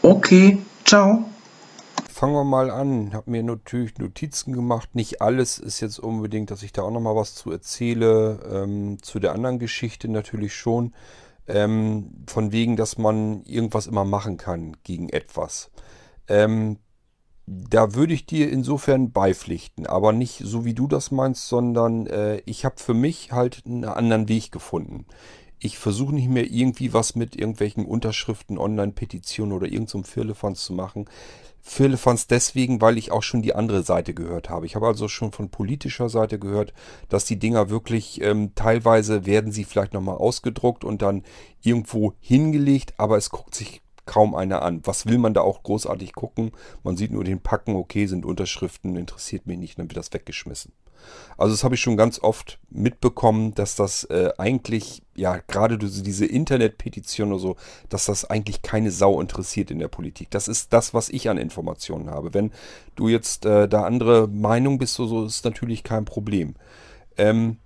[0.00, 1.28] Okay, ciao
[2.18, 3.06] fangen wir mal an.
[3.06, 4.96] Ich habe mir natürlich Notizen gemacht.
[4.96, 8.40] Nicht alles ist jetzt unbedingt, dass ich da auch nochmal was zu erzähle.
[8.52, 10.94] Ähm, zu der anderen Geschichte natürlich schon.
[11.46, 15.70] Ähm, von wegen, dass man irgendwas immer machen kann gegen etwas.
[16.26, 16.78] Ähm,
[17.46, 22.42] da würde ich dir insofern beipflichten, aber nicht so wie du das meinst, sondern äh,
[22.46, 25.06] ich habe für mich halt einen anderen Weg gefunden.
[25.60, 30.72] Ich versuche nicht mehr irgendwie was mit irgendwelchen Unterschriften, Online-Petitionen oder irgendeinem so Firlefanz zu
[30.72, 31.06] machen.
[31.68, 34.64] Firlefanz deswegen, weil ich auch schon die andere Seite gehört habe.
[34.64, 36.72] Ich habe also schon von politischer Seite gehört,
[37.10, 41.24] dass die Dinger wirklich ähm, teilweise werden sie vielleicht nochmal ausgedruckt und dann
[41.62, 44.80] irgendwo hingelegt, aber es guckt sich kaum einer an.
[44.84, 46.52] Was will man da auch großartig gucken?
[46.84, 50.72] Man sieht nur den Packen, okay, sind Unterschriften, interessiert mich nicht, dann wird das weggeschmissen.
[51.36, 56.26] Also das habe ich schon ganz oft mitbekommen, dass das äh, eigentlich, ja, gerade diese
[56.26, 57.56] Internetpetition oder so,
[57.88, 60.30] dass das eigentlich keine Sau interessiert in der Politik.
[60.30, 62.34] Das ist das, was ich an Informationen habe.
[62.34, 62.50] Wenn
[62.96, 66.56] du jetzt äh, da andere Meinung bist, so, so ist natürlich kein Problem.
[67.16, 67.58] Ähm,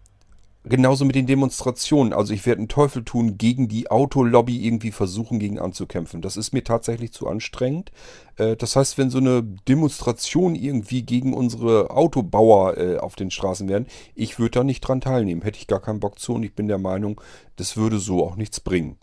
[0.64, 2.12] Genauso mit den Demonstrationen.
[2.12, 6.22] Also ich werde einen Teufel tun, gegen die Autolobby irgendwie versuchen, gegen anzukämpfen.
[6.22, 7.90] Das ist mir tatsächlich zu anstrengend.
[8.36, 13.68] Äh, das heißt, wenn so eine Demonstration irgendwie gegen unsere Autobauer äh, auf den Straßen
[13.68, 15.42] wären, ich würde da nicht dran teilnehmen.
[15.42, 17.20] Hätte ich gar keinen Bock zu und ich bin der Meinung,
[17.56, 18.98] das würde so auch nichts bringen.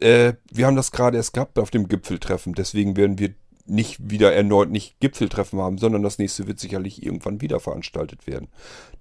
[0.00, 2.54] Äh, wir haben das gerade erst gehabt auf dem Gipfeltreffen.
[2.54, 3.32] Deswegen werden wir
[3.66, 8.48] nicht wieder erneut nicht Gipfeltreffen haben, sondern das nächste wird sicherlich irgendwann wieder veranstaltet werden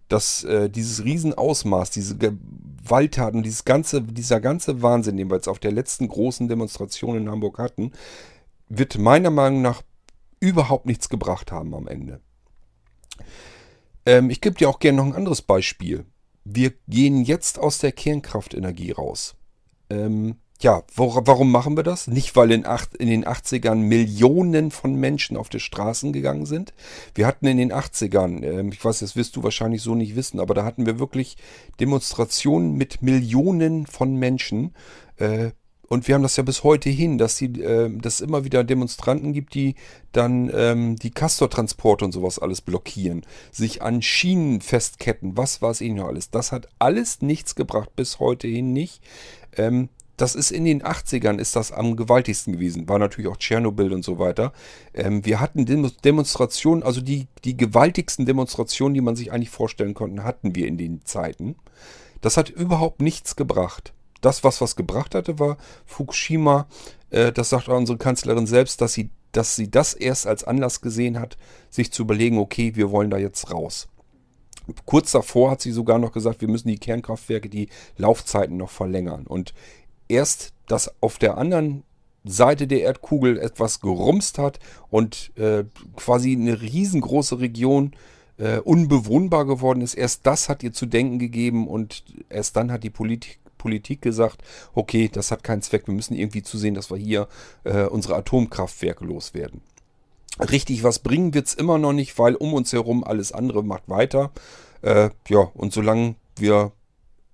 [0.08, 5.60] dass äh, dieses Riesenausmaß, diese Gewalttaten, dieses ganze, dieser ganze Wahnsinn, den wir jetzt auf
[5.60, 7.91] der letzten großen Demonstration in Hamburg hatten,
[8.70, 9.82] wird meiner Meinung nach
[10.39, 12.22] überhaupt nichts gebracht haben am Ende.
[14.06, 16.06] Ähm, ich gebe dir auch gerne noch ein anderes Beispiel.
[16.43, 19.36] Wir gehen jetzt aus der Kernkraftenergie raus.
[19.89, 22.08] Ähm, ja, wo, warum machen wir das?
[22.08, 26.74] Nicht, weil in, acht, in den 80ern Millionen von Menschen auf die Straßen gegangen sind.
[27.13, 30.39] Wir hatten in den 80ern, äh, ich weiß, das wirst du wahrscheinlich so nicht wissen,
[30.39, 31.38] aber da hatten wir wirklich
[31.80, 34.74] Demonstrationen mit Millionen von Menschen.
[35.17, 35.52] Äh,
[35.89, 39.34] und wir haben das ja bis heute hin, dass die, äh, dass immer wieder Demonstranten
[39.34, 39.76] gibt, die
[40.12, 45.82] dann ähm, die Castortransporte und sowas alles blockieren, sich an Schienen festketten, was war es
[45.82, 46.32] ihnen noch alles.
[46.32, 49.02] Das hat alles nichts gebracht, bis heute hin nicht.
[49.56, 52.89] Ähm, das ist in den 80ern ist das am gewaltigsten gewesen.
[52.89, 54.51] War natürlich auch Tschernobyl und so weiter.
[54.93, 55.65] Ähm, wir hatten
[56.03, 60.77] Demonstrationen, also die, die gewaltigsten Demonstrationen, die man sich eigentlich vorstellen konnte, hatten wir in
[60.77, 61.56] den Zeiten.
[62.21, 63.93] Das hat überhaupt nichts gebracht.
[64.21, 66.67] Das, was was gebracht hatte, war Fukushima.
[67.12, 70.82] Äh, das sagt auch unsere Kanzlerin selbst, dass sie, dass sie das erst als Anlass
[70.82, 71.38] gesehen hat,
[71.69, 73.88] sich zu überlegen, okay, wir wollen da jetzt raus.
[74.86, 79.25] Kurz davor hat sie sogar noch gesagt, wir müssen die Kernkraftwerke die Laufzeiten noch verlängern.
[79.25, 79.53] Und
[80.08, 81.84] erst das auf der anderen
[82.24, 85.63] Seite der Erdkugel etwas gerumst hat und äh,
[85.96, 87.91] quasi eine riesengroße Region
[88.38, 89.96] äh, unbewohnbar geworden ist.
[89.96, 94.43] Erst das hat ihr zu denken gegeben und erst dann hat die Politik, Politik gesagt,
[94.74, 97.28] okay, das hat keinen Zweck, wir müssen irgendwie zusehen, dass wir hier
[97.63, 99.62] äh, unsere Atomkraftwerke loswerden.
[100.39, 103.89] Richtig was bringen wird es immer noch nicht, weil um uns herum alles andere macht
[103.89, 104.32] weiter.
[104.84, 106.72] Äh, ja, und solange wir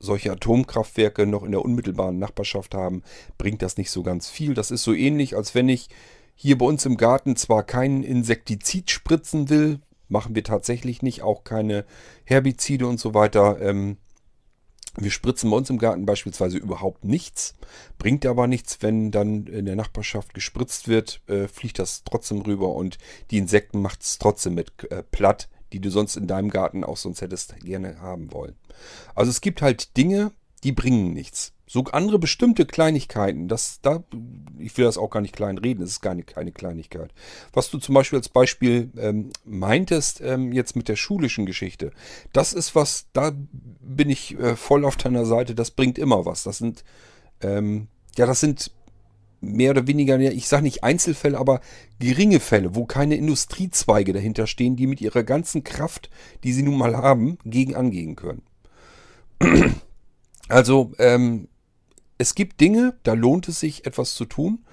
[0.03, 3.03] solche Atomkraftwerke noch in der unmittelbaren Nachbarschaft haben,
[3.37, 4.53] bringt das nicht so ganz viel.
[4.53, 5.89] Das ist so ähnlich, als wenn ich
[6.35, 11.43] hier bei uns im Garten zwar keinen Insektizid spritzen will, machen wir tatsächlich nicht, auch
[11.43, 11.85] keine
[12.25, 13.61] Herbizide und so weiter.
[13.61, 13.97] Ähm,
[14.95, 17.55] wir spritzen bei uns im Garten beispielsweise überhaupt nichts,
[17.97, 22.75] bringt aber nichts, wenn dann in der Nachbarschaft gespritzt wird, äh, fliegt das trotzdem rüber
[22.75, 22.99] und
[23.31, 26.97] die Insekten macht es trotzdem mit äh, platt, die du sonst in deinem Garten auch
[26.97, 28.55] sonst hättest gerne haben wollen.
[29.15, 30.31] Also es gibt halt Dinge,
[30.63, 31.51] die bringen nichts.
[31.65, 34.03] So andere bestimmte Kleinigkeiten, das, da,
[34.59, 37.11] ich will das auch gar nicht klein reden, es ist gar nicht, keine Kleinigkeit.
[37.51, 41.91] Was du zum Beispiel als Beispiel ähm, meintest, ähm, jetzt mit der schulischen Geschichte,
[42.31, 43.31] das ist was, da
[43.81, 46.43] bin ich äh, voll auf deiner Seite, das bringt immer was.
[46.43, 46.83] Das sind,
[47.41, 48.71] ähm, ja, das sind
[49.43, 51.61] mehr oder weniger, ich sage nicht Einzelfälle, aber
[51.99, 56.09] geringe Fälle, wo keine Industriezweige dahinter stehen, die mit ihrer ganzen Kraft,
[56.43, 58.41] die sie nun mal haben, gegen angehen können.
[60.49, 61.47] Also, ähm,
[62.17, 64.65] es gibt Dinge, da lohnt es sich, etwas zu tun.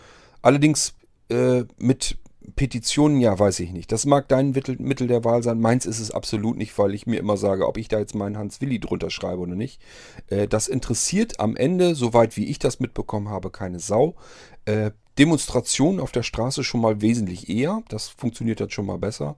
[0.42, 0.94] Allerdings
[1.30, 2.18] äh, mit
[2.55, 3.93] Petitionen, ja, weiß ich nicht.
[3.93, 5.61] Das mag dein Mittel, der Wahl sein.
[5.61, 8.39] Meins ist es absolut nicht, weil ich mir immer sage, ob ich da jetzt meinen
[8.39, 9.81] Hans-Willi drunter schreibe oder nicht.
[10.29, 14.17] Äh, das interessiert am Ende, soweit wie ich das mitbekommen habe, keine Sau.
[14.65, 17.83] Äh, Demonstrationen auf der Straße schon mal wesentlich eher.
[17.89, 19.37] Das funktioniert jetzt schon mal besser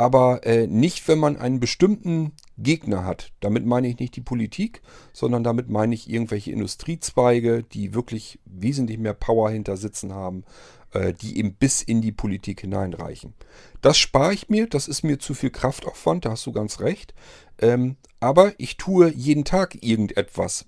[0.00, 3.32] aber äh, nicht, wenn man einen bestimmten Gegner hat.
[3.40, 4.80] Damit meine ich nicht die Politik,
[5.12, 10.44] sondern damit meine ich irgendwelche Industriezweige, die wirklich wesentlich mehr Power hinter sitzen haben,
[10.92, 13.34] die eben bis in die Politik hineinreichen.
[13.80, 17.14] Das spare ich mir, das ist mir zu viel Kraftaufwand, da hast du ganz recht.
[17.60, 20.66] Ähm, aber ich tue jeden Tag irgendetwas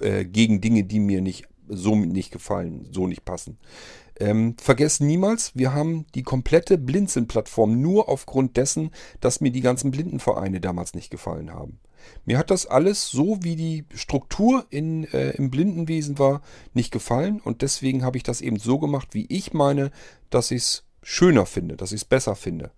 [0.00, 3.58] äh, gegen Dinge, die mir nicht so nicht gefallen, so nicht passen.
[4.18, 9.90] Ähm, vergesst niemals, wir haben die komplette Blinzeln-Plattform nur aufgrund dessen, dass mir die ganzen
[9.90, 11.78] Blindenvereine damals nicht gefallen haben.
[12.24, 16.42] Mir hat das alles so, wie die Struktur in, äh, im Blindenwesen war,
[16.74, 19.90] nicht gefallen und deswegen habe ich das eben so gemacht, wie ich meine,
[20.30, 22.70] dass ich es schöner finde, dass ich es besser finde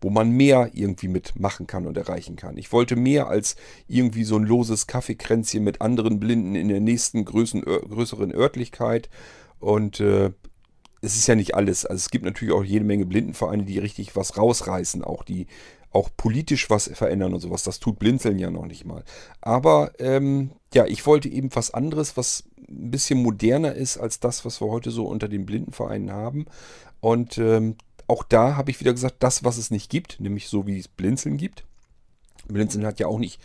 [0.00, 2.58] wo man mehr irgendwie mitmachen kann und erreichen kann.
[2.58, 3.56] Ich wollte mehr als
[3.88, 9.08] irgendwie so ein loses Kaffeekränzchen mit anderen Blinden in der nächsten größeren, größeren Örtlichkeit.
[9.58, 10.32] Und äh,
[11.00, 11.86] es ist ja nicht alles.
[11.86, 15.46] Also es gibt natürlich auch jede Menge Blindenvereine, die richtig was rausreißen, auch die
[15.92, 17.62] auch politisch was verändern und sowas.
[17.62, 19.04] Das tut Blinzeln ja noch nicht mal.
[19.40, 24.44] Aber ähm, ja, ich wollte eben was anderes, was ein bisschen moderner ist als das,
[24.44, 26.46] was wir heute so unter den Blindenvereinen haben.
[27.00, 27.76] Und ähm,
[28.08, 30.88] auch da habe ich wieder gesagt, das, was es nicht gibt, nämlich so wie es
[30.88, 31.64] Blinzeln gibt.
[32.48, 33.40] Blinzeln hat ja auch nicht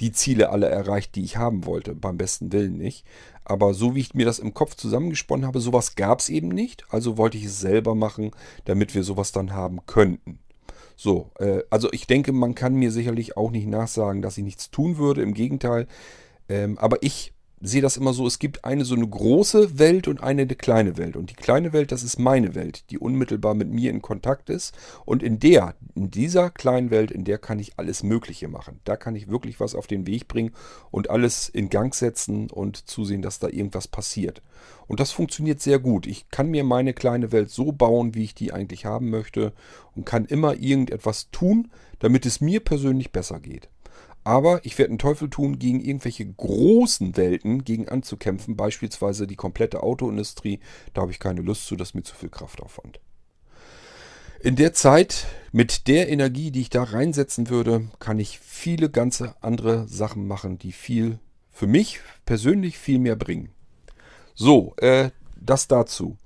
[0.00, 3.04] die Ziele alle erreicht, die ich haben wollte, beim besten Willen nicht.
[3.44, 6.84] Aber so wie ich mir das im Kopf zusammengesponnen habe, sowas gab es eben nicht.
[6.90, 8.30] Also wollte ich es selber machen,
[8.64, 10.38] damit wir sowas dann haben könnten.
[10.96, 14.70] So, äh, also ich denke, man kann mir sicherlich auch nicht nachsagen, dass ich nichts
[14.70, 15.22] tun würde.
[15.22, 15.86] Im Gegenteil.
[16.48, 17.33] Ähm, aber ich
[17.66, 20.96] sehe das immer so, es gibt eine so eine große Welt und eine, eine kleine
[20.98, 21.16] Welt.
[21.16, 24.74] Und die kleine Welt, das ist meine Welt, die unmittelbar mit mir in Kontakt ist.
[25.06, 28.80] Und in der, in dieser kleinen Welt, in der kann ich alles Mögliche machen.
[28.84, 30.52] Da kann ich wirklich was auf den Weg bringen
[30.90, 34.42] und alles in Gang setzen und zusehen, dass da irgendwas passiert.
[34.86, 36.06] Und das funktioniert sehr gut.
[36.06, 39.54] Ich kann mir meine kleine Welt so bauen, wie ich die eigentlich haben möchte
[39.94, 43.70] und kann immer irgendetwas tun, damit es mir persönlich besser geht.
[44.24, 49.82] Aber ich werde einen Teufel tun, gegen irgendwelche großen Welten gegen anzukämpfen, beispielsweise die komplette
[49.82, 50.60] Autoindustrie.
[50.94, 53.00] Da habe ich keine Lust zu, das mir zu viel Kraftaufwand.
[54.40, 59.34] In der Zeit, mit der Energie, die ich da reinsetzen würde, kann ich viele ganze
[59.42, 61.18] andere Sachen machen, die viel
[61.50, 63.50] für mich persönlich viel mehr bringen.
[64.34, 65.10] So, äh,
[65.40, 66.16] das dazu.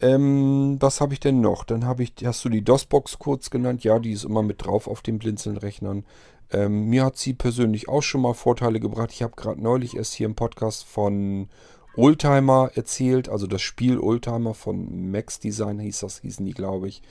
[0.00, 1.64] Ähm, was habe ich denn noch?
[1.64, 3.84] Dann habe ich, hast du die DOS-Box kurz genannt?
[3.84, 6.04] Ja, die ist immer mit drauf auf den Blinzeln-Rechnern.
[6.52, 9.10] Ähm, mir hat sie persönlich auch schon mal Vorteile gebracht.
[9.12, 11.48] Ich habe gerade neulich erst hier im Podcast von
[11.96, 17.02] Oldtimer erzählt, also das Spiel Oldtimer von Max Design hieß das, hießen die, glaube ich.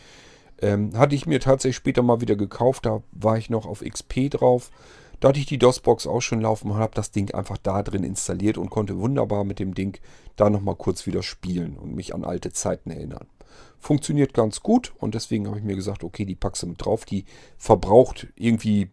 [0.62, 4.30] Ähm, hatte ich mir tatsächlich später mal wieder gekauft, da war ich noch auf XP
[4.30, 4.72] drauf.
[5.20, 8.06] Da hatte ich die DOS-Box auch schon laufen und habe das Ding einfach da drin
[8.06, 9.98] installiert und konnte wunderbar mit dem Ding
[10.38, 13.28] da nochmal kurz wieder spielen und mich an alte Zeiten erinnern.
[13.80, 17.04] Funktioniert ganz gut und deswegen habe ich mir gesagt, okay, die packst du mit drauf.
[17.04, 17.26] Die
[17.58, 18.92] verbraucht irgendwie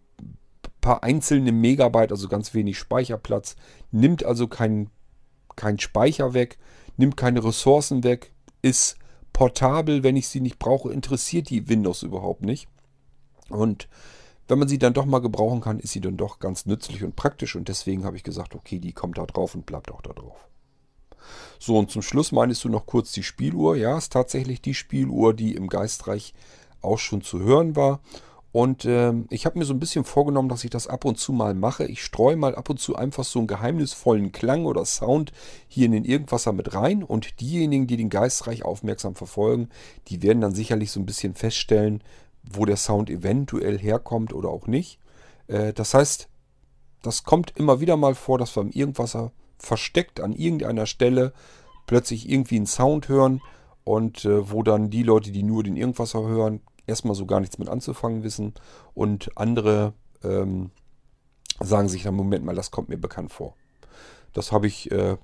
[0.87, 3.57] paar einzelne Megabyte, also ganz wenig Speicherplatz,
[3.91, 4.91] nimmt also keinen
[5.57, 6.59] kein Speicher weg,
[6.97, 8.33] nimmt keine Ressourcen weg,
[8.63, 8.97] ist
[9.33, 12.69] portabel, wenn ich sie nicht brauche, interessiert die Windows überhaupt nicht.
[13.49, 13.89] Und
[14.47, 17.17] wenn man sie dann doch mal gebrauchen kann, ist sie dann doch ganz nützlich und
[17.17, 17.57] praktisch.
[17.57, 20.49] Und deswegen habe ich gesagt, okay, die kommt da drauf und bleibt auch da drauf.
[21.59, 23.77] So, und zum Schluss meinst du noch kurz die Spieluhr.
[23.77, 26.33] Ja, ist tatsächlich die Spieluhr, die im Geistreich
[26.81, 28.03] auch schon zu hören war.
[28.57, 31.35] Und ähm, ich habe mir so ein bisschen vorgenommen, dass ich das ab und zu
[31.35, 31.85] mal mache.
[31.85, 35.31] Ich streue mal ab und zu einfach so einen geheimnisvollen Klang oder Sound
[35.69, 37.03] hier in den Irgendwasser mit rein.
[37.03, 39.69] Und diejenigen, die den Geistreich aufmerksam verfolgen,
[40.09, 42.03] die werden dann sicherlich so ein bisschen feststellen,
[42.51, 45.01] wo der Sound eventuell herkommt oder auch nicht.
[45.49, 46.31] Äh, das heißt,
[47.03, 51.35] das kommt immer wieder mal vor, dass wir im Irgendwasser versteckt an irgendeiner Stelle
[51.87, 53.43] plötzlich irgendwie einen Sound hören
[53.85, 57.59] und äh, wo dann die Leute, die nur den Irgendwasser hören, erstmal so gar nichts
[57.59, 58.55] mit anzufangen wissen
[58.95, 60.71] und andere ähm,
[61.61, 63.55] sagen sich dann, Moment mal, das kommt mir bekannt vor.
[64.33, 65.17] Das habe ich äh,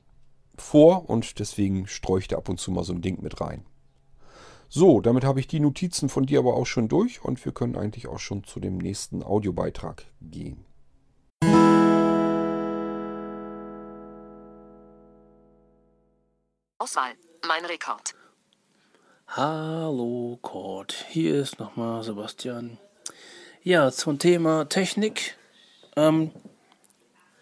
[0.57, 3.65] vor und deswegen streue ich da ab und zu mal so ein Ding mit rein.
[4.69, 7.77] So, damit habe ich die Notizen von dir aber auch schon durch und wir können
[7.77, 10.65] eigentlich auch schon zu dem nächsten Audiobeitrag gehen.
[16.79, 17.13] Auswahl.
[17.47, 18.15] Mein Rekord.
[19.35, 22.77] Hallo Kurt, hier ist nochmal Sebastian.
[23.63, 25.39] Ja, zum Thema Technik
[25.97, 26.33] ähm,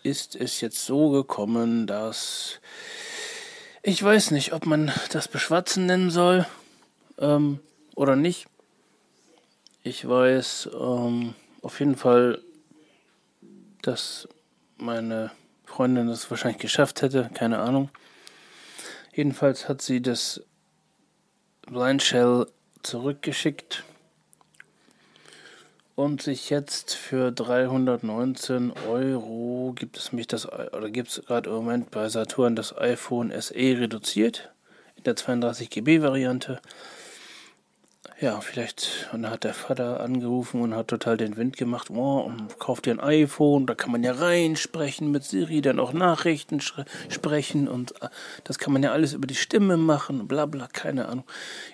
[0.05, 2.61] ist es jetzt so gekommen, dass
[3.83, 6.47] ich weiß nicht, ob man das Beschwatzen nennen soll
[7.19, 7.59] ähm,
[7.97, 8.47] oder nicht.
[9.83, 12.41] Ich weiß ähm, auf jeden Fall,
[13.83, 14.29] dass
[14.77, 15.33] meine
[15.65, 17.91] Freundin das wahrscheinlich geschafft hätte, keine Ahnung.
[19.13, 20.41] Jedenfalls hat sie das
[21.67, 22.47] Blind Shell
[22.83, 23.85] zurückgeschickt
[25.95, 31.57] und sich jetzt für 319 Euro gibt es mich das oder gibt es gerade im
[31.57, 34.51] Moment bei Saturn das iPhone SE reduziert
[34.97, 36.61] in der 32 GB Variante
[38.21, 41.89] ja, vielleicht und dann hat der Vater angerufen und hat total den Wind gemacht.
[41.91, 45.95] Oh, und kauft dir ein iPhone, da kann man ja reinsprechen mit Siri, dann auch
[45.95, 48.09] Nachrichten sprechen und äh,
[48.45, 51.25] das kann man ja alles über die Stimme machen, bla bla, keine Ahnung.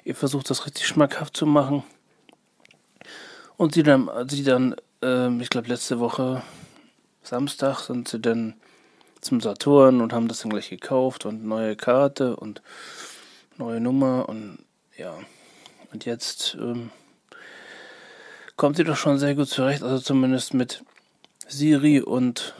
[0.05, 1.83] Ihr versucht das richtig schmackhaft zu machen.
[3.57, 6.43] Und sie dann, sie dann, äh, ich glaube letzte Woche
[7.23, 8.55] Samstag sind sie dann
[9.21, 12.63] zum Saturn und haben das dann gleich gekauft und neue Karte und
[13.57, 14.59] neue Nummer und
[14.97, 15.17] ja.
[15.97, 16.91] Und jetzt ähm,
[18.57, 20.85] kommt sie doch schon sehr gut zurecht, also zumindest mit
[21.49, 22.55] Siri und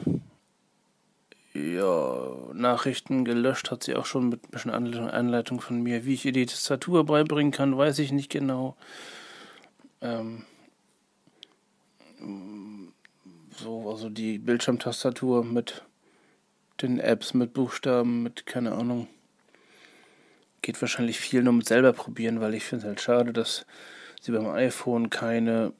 [1.53, 6.03] ja, Nachrichten gelöscht hat sie auch schon mit ein bisschen Anleitung von mir.
[6.03, 8.75] Wie ich ihr die Tastatur beibringen kann, weiß ich nicht genau.
[10.01, 10.43] Ähm,
[13.55, 15.83] so, also die Bildschirmtastatur mit
[16.81, 19.07] den Apps, mit Buchstaben, mit keine Ahnung
[20.67, 23.65] geht wahrscheinlich viel nur mit selber probieren, weil ich finde es halt schade, dass
[24.19, 25.71] sie beim iPhone keine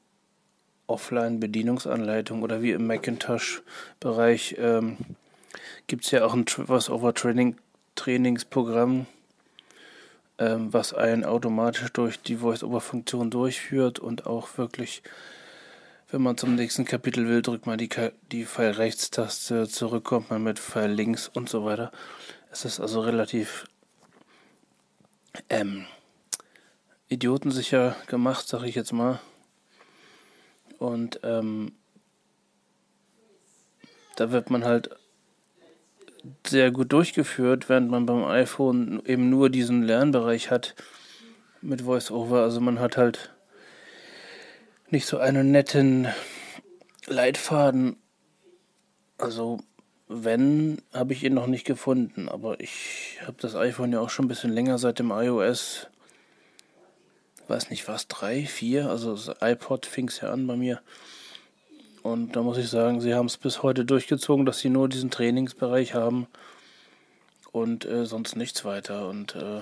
[0.86, 4.96] Offline-Bedienungsanleitung oder wie im Macintosh-Bereich ähm,
[5.88, 9.04] gibt es ja auch ein Voice-Over-Trainingsprogramm,
[10.38, 15.02] ähm, was einen automatisch durch die Voice-Over-Funktion durchführt und auch wirklich,
[16.10, 17.90] wenn man zum nächsten Kapitel will, drückt man die,
[18.32, 21.92] die Pfeil-Rechts-Taste, zurückkommt man mit Pfeil links und so weiter.
[22.50, 23.66] Es ist also relativ
[25.48, 25.86] ähm,
[27.08, 29.20] idiotensicher gemacht, sag ich jetzt mal.
[30.78, 31.72] Und ähm,
[34.16, 34.90] da wird man halt
[36.46, 40.74] sehr gut durchgeführt, während man beim iPhone eben nur diesen Lernbereich hat
[41.60, 42.42] mit VoiceOver.
[42.42, 43.34] Also man hat halt
[44.90, 46.08] nicht so einen netten
[47.06, 47.96] Leitfaden.
[49.18, 49.58] Also
[50.08, 54.24] wenn, habe ich ihn noch nicht gefunden, aber ich habe das iPhone ja auch schon
[54.24, 55.86] ein bisschen länger seit dem iOS,
[57.46, 60.80] weiß nicht was, drei, vier, also das iPod fing es ja an bei mir.
[62.02, 65.10] Und da muss ich sagen, sie haben es bis heute durchgezogen, dass sie nur diesen
[65.10, 66.26] Trainingsbereich haben
[67.52, 69.08] und äh, sonst nichts weiter.
[69.08, 69.60] Und äh,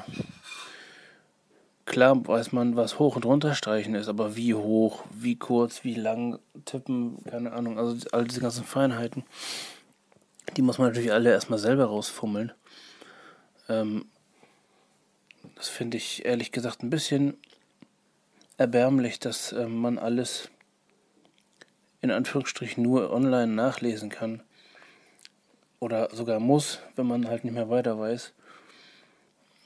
[1.86, 5.94] klar weiß man, was hoch und runter streichen ist, aber wie hoch, wie kurz, wie
[5.94, 9.24] lang tippen, keine Ahnung, also all diese ganzen Feinheiten
[10.56, 12.52] die muss man natürlich alle erstmal selber rausfummeln.
[13.68, 14.06] Ähm,
[15.54, 17.36] das finde ich ehrlich gesagt ein bisschen
[18.56, 20.48] erbärmlich, dass äh, man alles
[22.00, 24.42] in Anführungsstrichen nur online nachlesen kann.
[25.78, 28.32] Oder sogar muss, wenn man halt nicht mehr weiter weiß.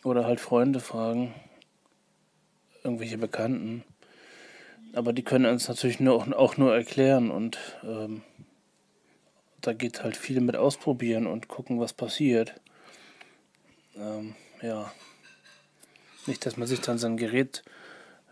[0.03, 1.34] Oder halt Freunde fragen,
[2.82, 3.84] irgendwelche Bekannten.
[4.93, 8.22] Aber die können uns natürlich nur, auch nur erklären und ähm,
[9.61, 12.55] da geht halt viel mit ausprobieren und gucken, was passiert.
[13.97, 14.93] Ähm, ja.
[16.27, 17.63] Nicht, dass man sich dann sein Gerät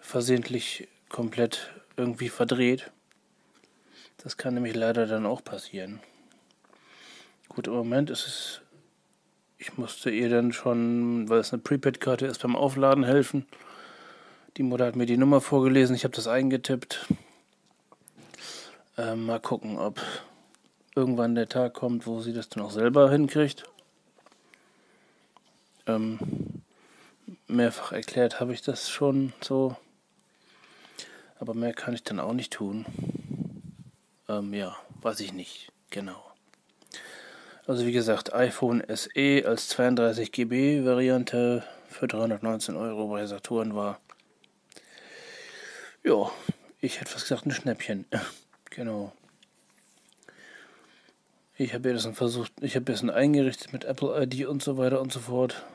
[0.01, 2.91] versehentlich komplett irgendwie verdreht.
[4.19, 6.01] Das kann nämlich leider dann auch passieren.
[7.49, 8.61] Gut, im Moment ist es.
[9.61, 13.47] Ich musste ihr dann schon, weil es eine Prepaid-Karte ist, beim Aufladen helfen.
[14.57, 17.07] Die Mutter hat mir die Nummer vorgelesen, ich habe das eingetippt.
[18.97, 20.01] Äh, mal gucken, ob
[20.99, 23.63] irgendwann der Tag kommt, wo sie das dann auch selber hinkriegt.
[25.87, 26.19] Ähm,
[27.47, 29.77] mehrfach erklärt habe ich das schon so.
[31.39, 32.85] Aber mehr kann ich dann auch nicht tun.
[34.29, 35.71] Ähm, ja, weiß ich nicht.
[35.91, 36.21] Genau.
[37.69, 44.01] Also wie gesagt, iPhone SE als 32 GB Variante für 319 Euro bei Saturn war.
[46.03, 46.33] Ja,
[46.81, 48.05] ich hätte fast gesagt ein Schnäppchen.
[48.71, 49.13] genau.
[51.61, 55.13] Ich habe jetzt versucht, ich habe jetzt eingerichtet mit Apple ID und so weiter und
[55.13, 55.67] so fort.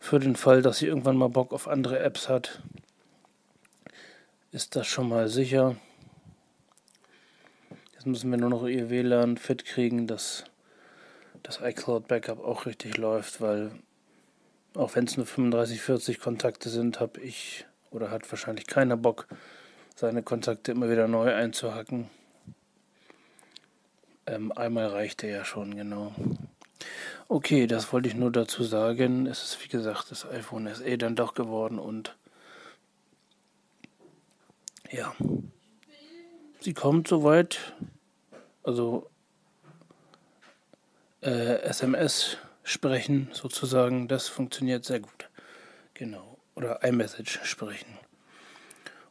[0.00, 2.60] Für den Fall, dass sie irgendwann mal Bock auf andere Apps hat,
[4.50, 5.76] ist das schon mal sicher.
[7.92, 10.42] Jetzt müssen wir nur noch ihr WLAN fit kriegen, dass
[11.44, 13.70] das iCloud Backup auch richtig läuft, weil
[14.74, 19.28] auch wenn es nur 35, 40 Kontakte sind, habe ich oder hat wahrscheinlich keiner Bock,
[19.94, 22.10] seine Kontakte immer wieder neu einzuhacken.
[24.26, 26.14] Ähm, einmal reichte ja schon, genau.
[27.28, 29.26] Okay, das wollte ich nur dazu sagen.
[29.26, 32.16] Es ist wie gesagt das iPhone SE dann doch geworden und
[34.90, 35.14] ja,
[36.60, 37.74] sie kommt soweit.
[38.62, 39.08] Also
[41.22, 45.28] äh, SMS sprechen sozusagen, das funktioniert sehr gut.
[45.94, 46.38] Genau.
[46.54, 47.98] Oder iMessage sprechen.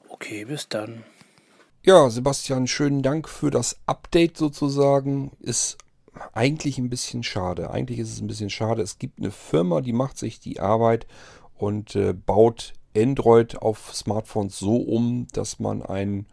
[0.10, 1.04] Okay, bis dann.
[1.88, 5.34] Ja, Sebastian, schönen Dank für das Update sozusagen.
[5.40, 5.78] Ist
[6.34, 7.70] eigentlich ein bisschen schade.
[7.70, 8.82] Eigentlich ist es ein bisschen schade.
[8.82, 11.06] Es gibt eine Firma, die macht sich die Arbeit
[11.54, 16.26] und äh, baut Android auf Smartphones so um, dass man ein,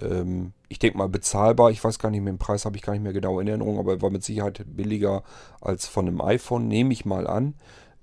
[0.00, 2.92] ähm, ich denke mal bezahlbar, ich weiß gar nicht mehr, den Preis habe ich gar
[2.92, 5.24] nicht mehr genau in Erinnerung, aber er war mit Sicherheit billiger
[5.60, 7.54] als von einem iPhone, nehme ich mal an.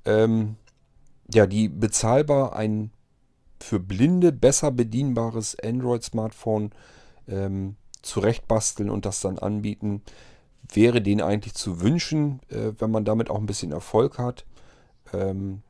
[0.03, 0.57] Ähm,
[1.33, 2.91] ja, die bezahlbar ein
[3.61, 6.71] für Blinde besser bedienbares Android-Smartphone
[7.27, 10.01] ähm, zurechtbasteln und das dann anbieten,
[10.71, 14.45] wäre denen eigentlich zu wünschen, äh, wenn man damit auch ein bisschen Erfolg hat.
[15.13, 15.61] Ähm,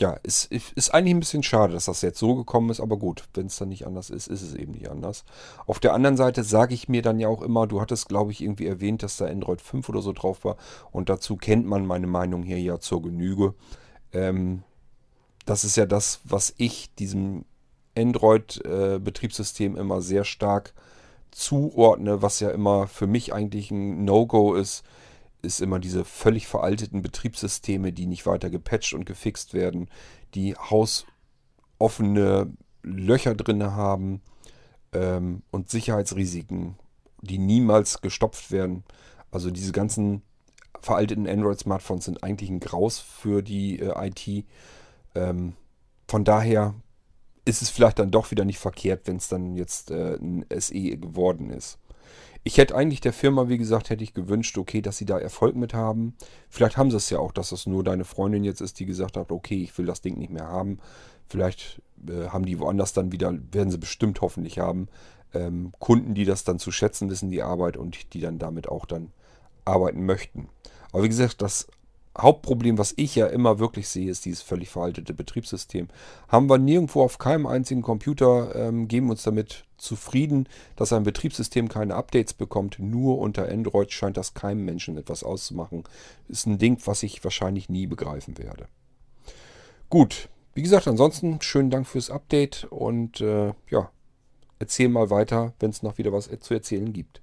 [0.00, 3.24] ja, ist, ist eigentlich ein bisschen schade, dass das jetzt so gekommen ist, aber gut,
[3.34, 5.24] wenn es dann nicht anders ist, ist es eben nicht anders.
[5.66, 8.40] Auf der anderen Seite sage ich mir dann ja auch immer, du hattest, glaube ich,
[8.40, 10.56] irgendwie erwähnt, dass da Android 5 oder so drauf war
[10.90, 13.54] und dazu kennt man meine Meinung hier ja zur Genüge.
[14.12, 14.62] Ähm,
[15.50, 17.44] das ist ja das, was ich diesem
[17.96, 20.74] Android-Betriebssystem immer sehr stark
[21.32, 24.84] zuordne, was ja immer für mich eigentlich ein No-Go ist,
[25.42, 29.90] ist immer diese völlig veralteten Betriebssysteme, die nicht weiter gepatcht und gefixt werden,
[30.36, 32.52] die hausoffene
[32.84, 34.20] Löcher drin haben
[34.92, 36.76] ähm, und Sicherheitsrisiken,
[37.22, 38.84] die niemals gestopft werden.
[39.32, 40.22] Also diese ganzen
[40.80, 44.46] veralteten Android-Smartphones sind eigentlich ein Graus für die äh, IT.
[45.14, 45.54] Ähm,
[46.08, 46.74] von daher
[47.44, 50.96] ist es vielleicht dann doch wieder nicht verkehrt, wenn es dann jetzt äh, ein SE
[50.96, 51.78] geworden ist.
[52.42, 55.56] Ich hätte eigentlich der Firma, wie gesagt, hätte ich gewünscht, okay, dass sie da Erfolg
[55.56, 56.14] mit haben.
[56.48, 59.16] Vielleicht haben sie es ja auch, dass das nur deine Freundin jetzt ist, die gesagt
[59.16, 60.78] hat, okay, ich will das Ding nicht mehr haben.
[61.28, 64.88] Vielleicht äh, haben die woanders dann wieder, werden sie bestimmt hoffentlich haben,
[65.34, 68.86] ähm, Kunden, die das dann zu schätzen wissen, die Arbeit und die dann damit auch
[68.86, 69.12] dann
[69.64, 70.48] arbeiten möchten.
[70.92, 71.68] Aber wie gesagt, das
[72.18, 75.88] Hauptproblem, was ich ja immer wirklich sehe, ist dieses völlig veraltete Betriebssystem.
[76.28, 81.68] Haben wir nirgendwo auf keinem einzigen Computer, ähm, geben uns damit zufrieden, dass ein Betriebssystem
[81.68, 82.78] keine Updates bekommt.
[82.78, 85.84] Nur unter Android scheint das keinem Menschen etwas auszumachen.
[86.28, 88.66] Ist ein Ding, was ich wahrscheinlich nie begreifen werde.
[89.88, 93.90] Gut, wie gesagt, ansonsten schönen Dank fürs Update und äh, ja,
[94.58, 97.19] erzähl mal weiter, wenn es noch wieder was zu erzählen gibt.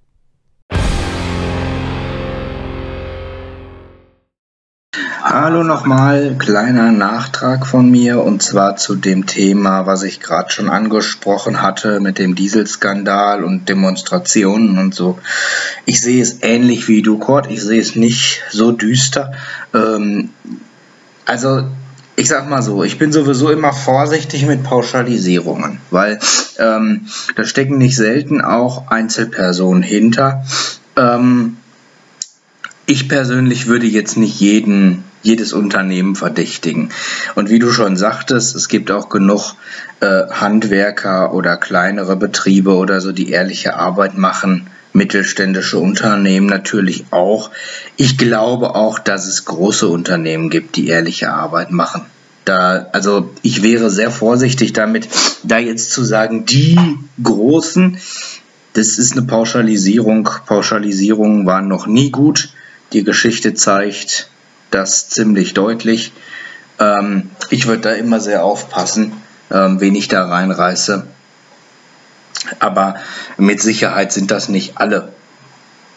[5.22, 10.70] Hallo nochmal, kleiner Nachtrag von mir und zwar zu dem Thema, was ich gerade schon
[10.70, 15.20] angesprochen hatte mit dem Dieselskandal und Demonstrationen und so.
[15.86, 19.34] Ich sehe es ähnlich wie du, Kurt, ich sehe es nicht so düster.
[19.74, 20.30] Ähm,
[21.26, 21.66] also
[22.16, 26.20] ich sag mal so, ich bin sowieso immer vorsichtig mit Pauschalisierungen, weil
[26.58, 30.46] ähm, da stecken nicht selten auch Einzelpersonen hinter.
[30.96, 31.57] Ähm,
[32.88, 36.90] ich persönlich würde jetzt nicht jeden jedes Unternehmen verdächtigen.
[37.36, 39.56] Und wie du schon sagtest, es gibt auch genug
[40.00, 44.68] äh, Handwerker oder kleinere Betriebe oder so, die ehrliche Arbeit machen.
[44.94, 47.52] Mittelständische Unternehmen natürlich auch.
[47.98, 52.04] Ich glaube auch, dass es große Unternehmen gibt, die ehrliche Arbeit machen.
[52.46, 55.10] Da, also ich wäre sehr vorsichtig damit,
[55.44, 56.80] da jetzt zu sagen, die
[57.22, 57.98] Großen,
[58.74, 60.30] das ist eine Pauschalisierung.
[60.46, 62.50] Pauschalisierungen waren noch nie gut.
[62.94, 64.30] Die Geschichte zeigt,
[64.72, 66.14] das ziemlich deutlich.
[66.80, 69.14] Ähm, ich würde da immer sehr aufpassen,
[69.52, 71.06] ähm, wen ich da reinreiße.
[72.60, 72.96] Aber
[73.38, 75.12] mit Sicherheit sind das nicht alle.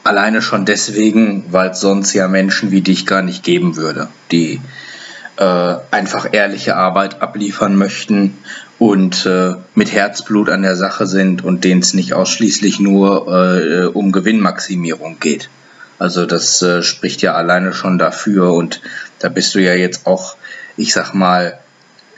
[0.03, 4.61] Alleine schon deswegen, weil es sonst ja Menschen wie dich gar nicht geben würde, die
[5.36, 8.38] äh, einfach ehrliche Arbeit abliefern möchten
[8.78, 13.86] und äh, mit Herzblut an der Sache sind und denen es nicht ausschließlich nur äh,
[13.86, 15.51] um Gewinnmaximierung geht.
[16.01, 18.80] Also das äh, spricht ja alleine schon dafür und
[19.18, 20.34] da bist du ja jetzt auch,
[20.78, 21.61] ich sag mal,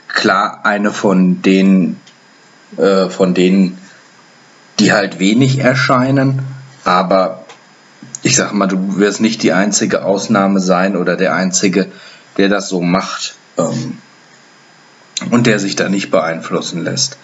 [0.07, 1.99] klar eine von den,
[2.77, 3.77] äh, von denen,
[4.79, 6.43] die halt wenig erscheinen,
[6.85, 7.43] aber
[8.21, 11.91] ich sag mal, du wirst nicht die einzige Ausnahme sein oder der einzige,
[12.37, 13.97] der das so macht ähm,
[15.29, 17.17] und der sich da nicht beeinflussen lässt.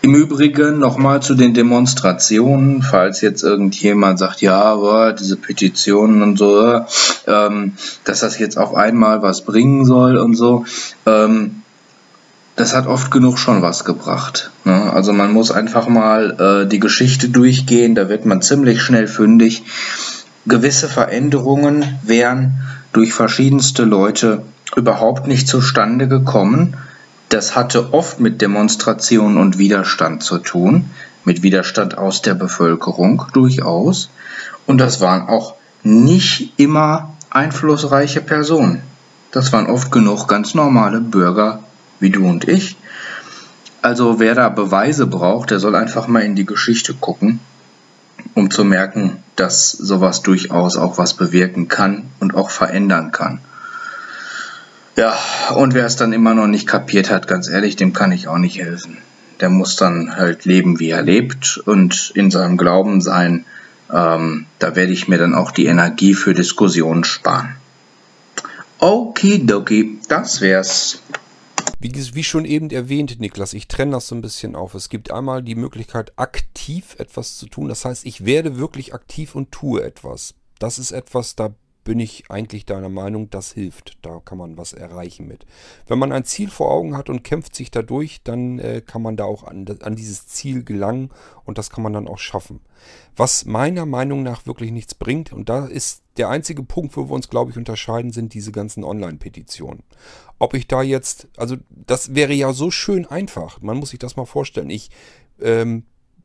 [0.00, 6.38] Im Übrigen nochmal zu den Demonstrationen, falls jetzt irgendjemand sagt, ja, aber diese Petitionen und
[6.38, 6.82] so,
[7.26, 7.72] ähm,
[8.04, 10.64] dass das jetzt auf einmal was bringen soll und so.
[11.04, 11.62] Ähm,
[12.54, 14.50] das hat oft genug schon was gebracht.
[14.64, 14.92] Ne?
[14.92, 19.62] Also man muss einfach mal äh, die Geschichte durchgehen, da wird man ziemlich schnell fündig.
[20.46, 22.54] Gewisse Veränderungen wären
[22.92, 24.42] durch verschiedenste Leute
[24.76, 26.76] überhaupt nicht zustande gekommen,
[27.28, 30.90] das hatte oft mit Demonstrationen und Widerstand zu tun,
[31.24, 34.10] mit Widerstand aus der Bevölkerung durchaus.
[34.66, 38.82] Und das waren auch nicht immer einflussreiche Personen.
[39.30, 41.62] Das waren oft genug ganz normale Bürger
[42.00, 42.76] wie du und ich.
[43.82, 47.40] Also wer da Beweise braucht, der soll einfach mal in die Geschichte gucken,
[48.34, 53.40] um zu merken, dass sowas durchaus auch was bewirken kann und auch verändern kann.
[54.98, 55.16] Ja,
[55.54, 58.38] und wer es dann immer noch nicht kapiert hat, ganz ehrlich, dem kann ich auch
[58.38, 58.98] nicht helfen.
[59.38, 63.44] Der muss dann halt leben, wie er lebt und in seinem Glauben sein.
[63.94, 67.54] Ähm, da werde ich mir dann auch die Energie für Diskussionen sparen.
[68.80, 71.00] Okidoki, das wär's.
[71.78, 74.74] Wie, wie, schon eben erwähnt, Niklas, ich trenne das so ein bisschen auf.
[74.74, 77.68] Es gibt einmal die Möglichkeit, aktiv etwas zu tun.
[77.68, 80.34] Das heißt, ich werde wirklich aktiv und tue etwas.
[80.58, 81.54] Das ist etwas, da
[81.88, 83.96] bin ich eigentlich deiner Meinung, das hilft.
[84.02, 85.46] Da kann man was erreichen mit.
[85.86, 89.16] Wenn man ein Ziel vor Augen hat und kämpft sich dadurch, dann äh, kann man
[89.16, 91.08] da auch an, an dieses Ziel gelangen
[91.46, 92.60] und das kann man dann auch schaffen.
[93.16, 97.14] Was meiner Meinung nach wirklich nichts bringt, und da ist der einzige Punkt, wo wir
[97.14, 99.82] uns, glaube ich, unterscheiden, sind diese ganzen Online-Petitionen.
[100.38, 103.62] Ob ich da jetzt, also das wäre ja so schön einfach.
[103.62, 104.68] Man muss sich das mal vorstellen.
[104.68, 104.90] Ich
[105.40, 105.84] ähm,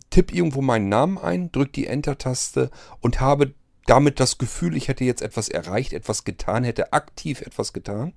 [0.10, 3.54] tippe irgendwo meinen Namen ein, drücke die Enter-Taste und habe
[3.86, 8.14] damit das Gefühl, ich hätte jetzt etwas erreicht, etwas getan, hätte aktiv etwas getan.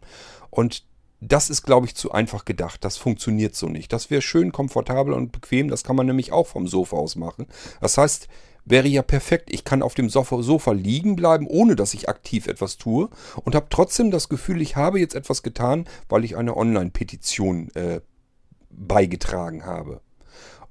[0.51, 0.85] Und
[1.21, 2.85] das ist, glaube ich, zu einfach gedacht.
[2.85, 3.93] Das funktioniert so nicht.
[3.93, 5.69] Das wäre schön komfortabel und bequem.
[5.69, 7.47] Das kann man nämlich auch vom Sofa aus machen.
[7.81, 8.29] Das heißt,
[8.65, 9.49] wäre ja perfekt.
[9.53, 13.09] Ich kann auf dem Sofa, Sofa liegen bleiben, ohne dass ich aktiv etwas tue
[13.45, 18.01] und habe trotzdem das Gefühl, ich habe jetzt etwas getan, weil ich eine Online-Petition äh,
[18.71, 20.03] beigetragen habe.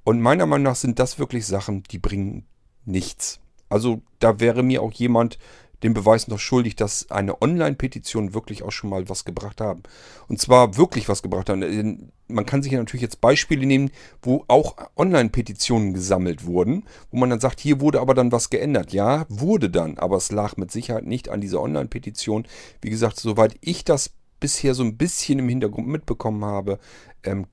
[0.04, 2.46] Und meiner Meinung nach sind das wirklich Sachen, die bringen
[2.84, 3.40] nichts.
[3.68, 5.38] Also da wäre mir auch jemand
[5.82, 9.82] den Beweis noch schuldig, dass eine Online-Petition wirklich auch schon mal was gebracht haben.
[10.26, 12.12] Und zwar wirklich was gebracht haben.
[12.28, 13.90] Man kann sich ja natürlich jetzt Beispiele nehmen,
[14.22, 18.92] wo auch Online-Petitionen gesammelt wurden, wo man dann sagt, hier wurde aber dann was geändert.
[18.92, 22.46] Ja, wurde dann, aber es lag mit Sicherheit nicht an dieser Online-Petition.
[22.80, 24.10] Wie gesagt, soweit ich das
[24.40, 26.78] bisher so ein bisschen im Hintergrund mitbekommen habe,
[27.22, 27.46] ähm,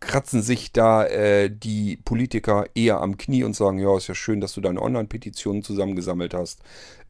[0.00, 4.40] kratzen sich da äh, die Politiker eher am Knie und sagen, ja, ist ja schön,
[4.40, 6.60] dass du deine Online-Petitionen zusammengesammelt hast.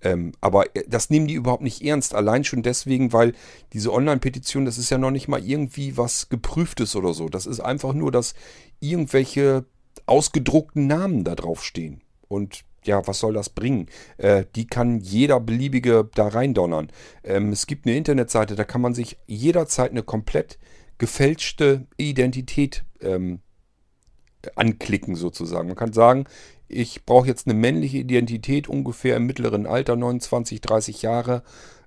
[0.02, 2.14] Ähm, aber äh, das nehmen die überhaupt nicht ernst.
[2.14, 3.32] Allein schon deswegen, weil
[3.72, 7.28] diese Online-Petition, das ist ja noch nicht mal irgendwie was geprüftes oder so.
[7.28, 8.34] Das ist einfach nur, dass
[8.80, 9.64] irgendwelche
[10.06, 12.02] ausgedruckten Namen da drauf stehen.
[12.28, 13.88] Und ja, was soll das bringen?
[14.16, 16.88] Äh, die kann jeder beliebige da reindonnern.
[17.24, 20.58] Ähm, es gibt eine Internetseite, da kann man sich jederzeit eine komplett
[20.98, 23.40] gefälschte Identität ähm,
[24.54, 25.68] anklicken sozusagen.
[25.68, 26.26] Man kann sagen,
[26.68, 31.42] ich brauche jetzt eine männliche Identität ungefähr im mittleren Alter, 29, 30 Jahre.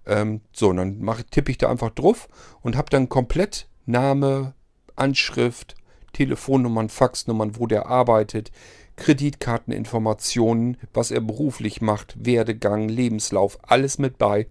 [0.06, 2.30] Ähm, so, und dann mach, tippe ich da einfach drauf
[2.62, 4.54] und habe dann komplett Name,
[4.96, 5.76] Anschrift,
[6.14, 8.52] Telefonnummern, Faxnummern, wo der arbeitet,
[8.96, 14.48] Kreditkarteninformationen, was er beruflich macht, Werdegang, Lebenslauf, alles mit bei.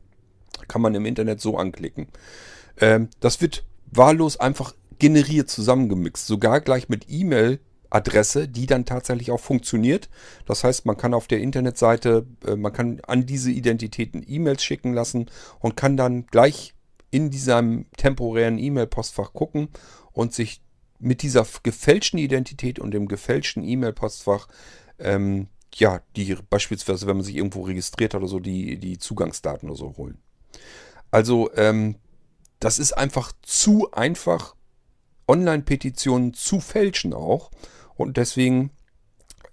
[0.69, 2.09] Kann man im Internet so anklicken.
[2.81, 6.27] Ähm, das wird wahllos einfach generiert, zusammengemixt.
[6.27, 10.09] Sogar gleich mit E-Mail-Adresse, die dann tatsächlich auch funktioniert.
[10.47, 14.93] Das heißt, man kann auf der Internetseite, äh, man kann an diese Identitäten E-Mails schicken
[14.93, 15.27] lassen
[15.61, 16.75] und kann dann gleich
[17.11, 19.69] in diesem temporären E-Mail-Postfach gucken
[20.13, 20.61] und sich
[20.99, 24.49] mit dieser gefälschten Identität und dem gefälschten E-Mail-Postfach,
[24.99, 29.69] ähm, ja, die beispielsweise, wenn man sich irgendwo registriert hat oder so, die, die Zugangsdaten
[29.69, 30.19] oder so holen.
[31.11, 31.97] Also, ähm,
[32.61, 34.55] das ist einfach zu einfach,
[35.29, 37.51] Online-Petitionen zu fälschen auch.
[37.97, 38.71] Und deswegen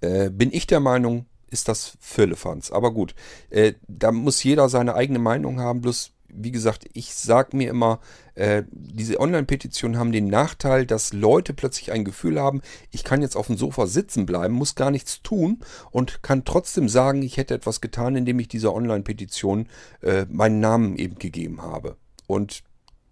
[0.01, 2.71] äh, bin ich der Meinung, ist das Firlefanz.
[2.71, 3.13] Aber gut,
[3.49, 5.81] äh, da muss jeder seine eigene Meinung haben.
[5.81, 7.99] Bloß, wie gesagt, ich sage mir immer,
[8.35, 13.35] äh, diese Online-Petitionen haben den Nachteil, dass Leute plötzlich ein Gefühl haben, ich kann jetzt
[13.35, 17.53] auf dem Sofa sitzen bleiben, muss gar nichts tun und kann trotzdem sagen, ich hätte
[17.53, 19.67] etwas getan, indem ich dieser Online-Petition
[20.01, 21.97] äh, meinen Namen eben gegeben habe.
[22.27, 22.63] Und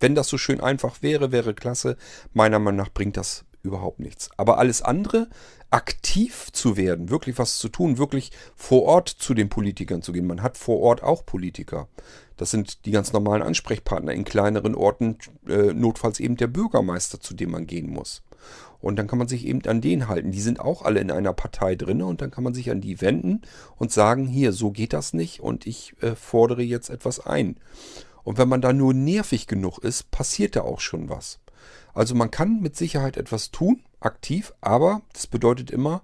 [0.03, 1.95] wenn das so schön einfach wäre, wäre klasse.
[2.33, 4.29] Meiner Meinung nach bringt das überhaupt nichts.
[4.35, 5.29] Aber alles andere,
[5.71, 10.27] aktiv zu werden, wirklich was zu tun, wirklich vor Ort zu den Politikern zu gehen.
[10.27, 11.87] Man hat vor Ort auch Politiker.
[12.35, 17.33] Das sind die ganz normalen Ansprechpartner in kleineren Orten, äh, notfalls eben der Bürgermeister, zu
[17.33, 18.23] dem man gehen muss.
[18.81, 20.31] Und dann kann man sich eben an den halten.
[20.31, 22.99] Die sind auch alle in einer Partei drin und dann kann man sich an die
[22.99, 23.41] wenden
[23.77, 27.55] und sagen, hier, so geht das nicht und ich äh, fordere jetzt etwas ein.
[28.23, 31.39] Und wenn man da nur nervig genug ist, passiert da auch schon was.
[31.93, 36.01] Also man kann mit Sicherheit etwas tun, aktiv, aber das bedeutet immer,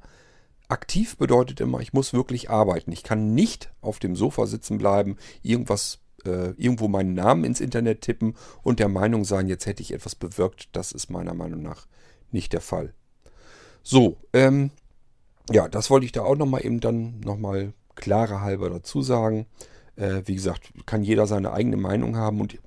[0.68, 2.92] aktiv bedeutet immer, ich muss wirklich arbeiten.
[2.92, 8.02] Ich kann nicht auf dem Sofa sitzen bleiben, irgendwas, äh, irgendwo meinen Namen ins Internet
[8.02, 10.70] tippen und der Meinung sein, jetzt hätte ich etwas bewirkt.
[10.74, 11.88] Das ist meiner Meinung nach
[12.32, 12.94] nicht der Fall.
[13.82, 14.70] So, ähm,
[15.50, 19.48] ja, das wollte ich da auch nochmal eben dann nochmal klarer halber dazu sagen.
[20.00, 22.58] Äh, wie gesagt, kann jeder seine eigene Meinung haben und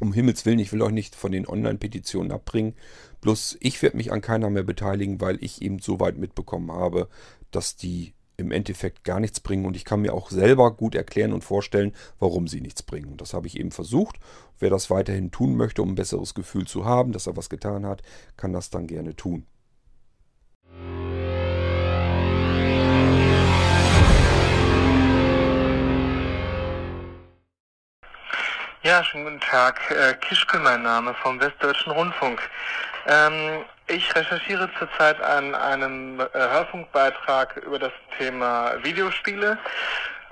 [0.00, 2.74] um Himmels Willen, ich will euch nicht von den Online-Petitionen abbringen.
[3.20, 7.08] Bloß ich werde mich an keiner mehr beteiligen, weil ich eben so weit mitbekommen habe,
[7.50, 9.64] dass die im Endeffekt gar nichts bringen.
[9.64, 13.08] Und ich kann mir auch selber gut erklären und vorstellen, warum sie nichts bringen.
[13.08, 14.18] Und das habe ich eben versucht.
[14.58, 17.86] Wer das weiterhin tun möchte, um ein besseres Gefühl zu haben, dass er was getan
[17.86, 18.02] hat,
[18.36, 19.46] kann das dann gerne tun.
[28.84, 29.80] Ja, schönen guten Tag.
[29.90, 32.38] Äh, Kischke mein Name vom Westdeutschen Rundfunk.
[33.06, 39.56] Ähm, ich recherchiere zurzeit an einem äh, Hörfunkbeitrag über das Thema Videospiele.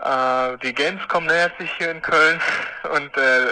[0.04, 2.42] Äh, die Gamescom nähert sich hier in Köln
[2.94, 3.46] und äh,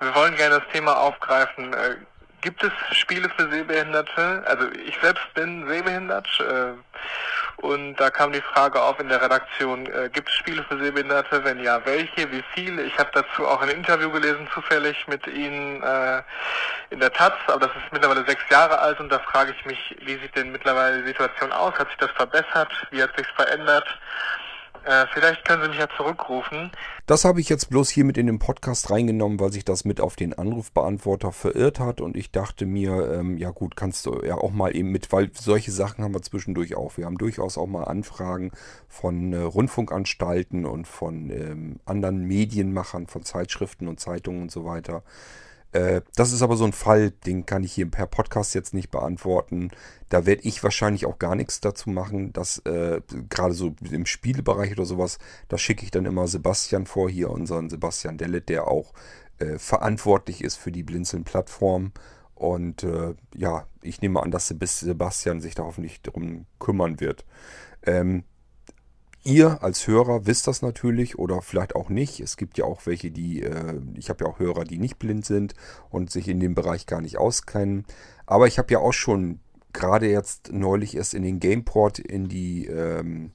[0.00, 1.72] wir wollen gerne das Thema aufgreifen.
[1.72, 1.96] Äh,
[2.42, 4.44] gibt es Spiele für Sehbehinderte?
[4.46, 6.74] Also ich selbst bin sehbehindert äh,
[7.66, 11.42] und da kam die Frage auf in der Redaktion, äh, gibt es Spiele für Sehbehinderte?
[11.42, 12.30] Wenn ja, welche?
[12.30, 12.82] Wie viele?
[12.82, 16.22] Ich habe dazu auch ein Interview gelesen, zufällig mit Ihnen äh,
[16.90, 19.96] in der Taz, aber das ist mittlerweile sechs Jahre alt und da frage ich mich,
[20.00, 21.74] wie sieht denn mittlerweile die Situation aus?
[21.76, 22.70] Hat sich das verbessert?
[22.92, 23.86] Wie hat sich verändert?
[24.86, 26.70] Äh, vielleicht können Sie mich ja zurückrufen.
[27.06, 30.00] Das habe ich jetzt bloß hier mit in den Podcast reingenommen, weil sich das mit
[30.00, 34.36] auf den Anrufbeantworter verirrt hat und ich dachte mir, ähm, ja gut, kannst du ja
[34.36, 36.96] auch mal eben mit, weil solche Sachen haben wir zwischendurch auch.
[36.96, 38.52] Wir haben durchaus auch mal Anfragen
[38.88, 45.02] von äh, Rundfunkanstalten und von ähm, anderen Medienmachern, von Zeitschriften und Zeitungen und so weiter.
[45.76, 48.90] Äh, das ist aber so ein Fall, den kann ich hier per Podcast jetzt nicht
[48.90, 49.70] beantworten.
[50.08, 52.32] Da werde ich wahrscheinlich auch gar nichts dazu machen.
[52.32, 55.18] dass äh, gerade so im Spielebereich oder sowas,
[55.48, 58.94] da schicke ich dann immer Sebastian vor, hier unseren Sebastian Dellet, der auch
[59.38, 61.92] äh, verantwortlich ist für die Blinzeln-Plattform.
[62.34, 67.26] Und äh, ja, ich nehme an, dass Sebastian sich da hoffentlich darum kümmern wird.
[67.82, 68.24] Ähm,
[69.26, 72.20] Ihr als Hörer wisst das natürlich oder vielleicht auch nicht.
[72.20, 75.26] Es gibt ja auch welche, die, äh, ich habe ja auch Hörer, die nicht blind
[75.26, 75.54] sind
[75.90, 77.86] und sich in dem Bereich gar nicht auskennen.
[78.24, 79.40] Aber ich habe ja auch schon
[79.72, 83.32] gerade jetzt neulich erst in den Gameport in die ähm,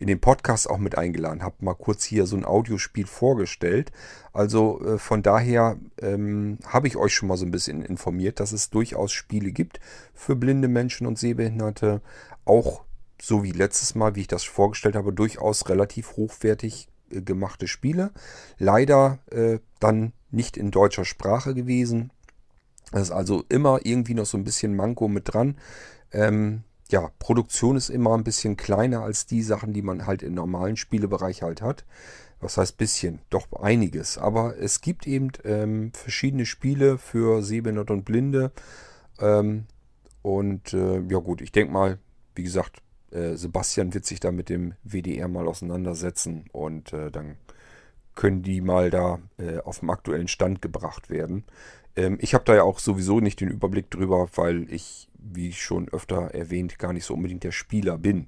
[0.00, 3.92] in den Podcast auch mit eingeladen, habe mal kurz hier so ein Audiospiel vorgestellt.
[4.32, 8.50] Also äh, von daher ähm, habe ich euch schon mal so ein bisschen informiert, dass
[8.50, 9.78] es durchaus Spiele gibt
[10.12, 12.00] für blinde Menschen und Sehbehinderte,
[12.44, 12.82] auch
[13.22, 18.12] so wie letztes Mal, wie ich das vorgestellt habe, durchaus relativ hochwertig äh, gemachte Spiele.
[18.58, 22.10] Leider äh, dann nicht in deutscher Sprache gewesen.
[22.92, 25.56] Das ist also immer irgendwie noch so ein bisschen Manko mit dran.
[26.12, 30.34] Ähm, ja, Produktion ist immer ein bisschen kleiner als die Sachen, die man halt im
[30.34, 31.84] normalen Spielebereich halt hat.
[32.40, 33.20] Was heißt bisschen?
[33.28, 34.18] Doch einiges.
[34.18, 38.50] Aber es gibt eben ähm, verschiedene Spiele für Sehbehinderte und Blinde.
[39.20, 39.66] Ähm,
[40.22, 41.98] und äh, ja gut, ich denke mal,
[42.34, 47.36] wie gesagt, äh, Sebastian wird sich da mit dem WDR mal auseinandersetzen und äh, dann
[48.14, 51.44] können die mal da äh, auf dem aktuellen Stand gebracht werden.
[51.96, 55.88] Ähm, ich habe da ja auch sowieso nicht den Überblick drüber, weil ich, wie schon
[55.88, 58.26] öfter erwähnt, gar nicht so unbedingt der Spieler bin.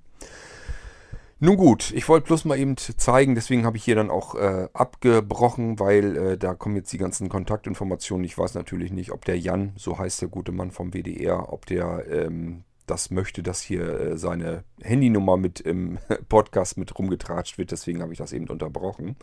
[1.40, 4.68] Nun gut, ich wollte bloß mal eben zeigen, deswegen habe ich hier dann auch äh,
[4.72, 8.24] abgebrochen, weil äh, da kommen jetzt die ganzen Kontaktinformationen.
[8.24, 11.66] Ich weiß natürlich nicht, ob der Jan, so heißt der gute Mann vom WDR, ob
[11.66, 17.70] der ähm, das möchte, dass hier äh, seine Handynummer mit im Podcast mit rumgetratscht wird.
[17.70, 19.16] Deswegen habe ich das eben unterbrochen.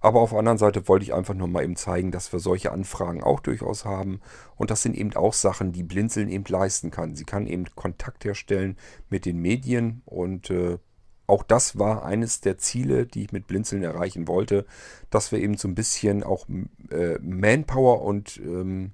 [0.00, 2.70] Aber auf der anderen Seite wollte ich einfach nur mal eben zeigen, dass wir solche
[2.70, 4.20] Anfragen auch durchaus haben.
[4.56, 7.16] Und das sind eben auch Sachen, die Blinzeln eben leisten kann.
[7.16, 8.76] Sie kann eben Kontakt herstellen
[9.10, 10.78] mit den Medien und äh,
[11.26, 14.64] auch das war eines der Ziele, die ich mit Blinzeln erreichen wollte,
[15.10, 16.46] dass wir eben so ein bisschen auch
[16.90, 18.92] äh, Manpower und ähm,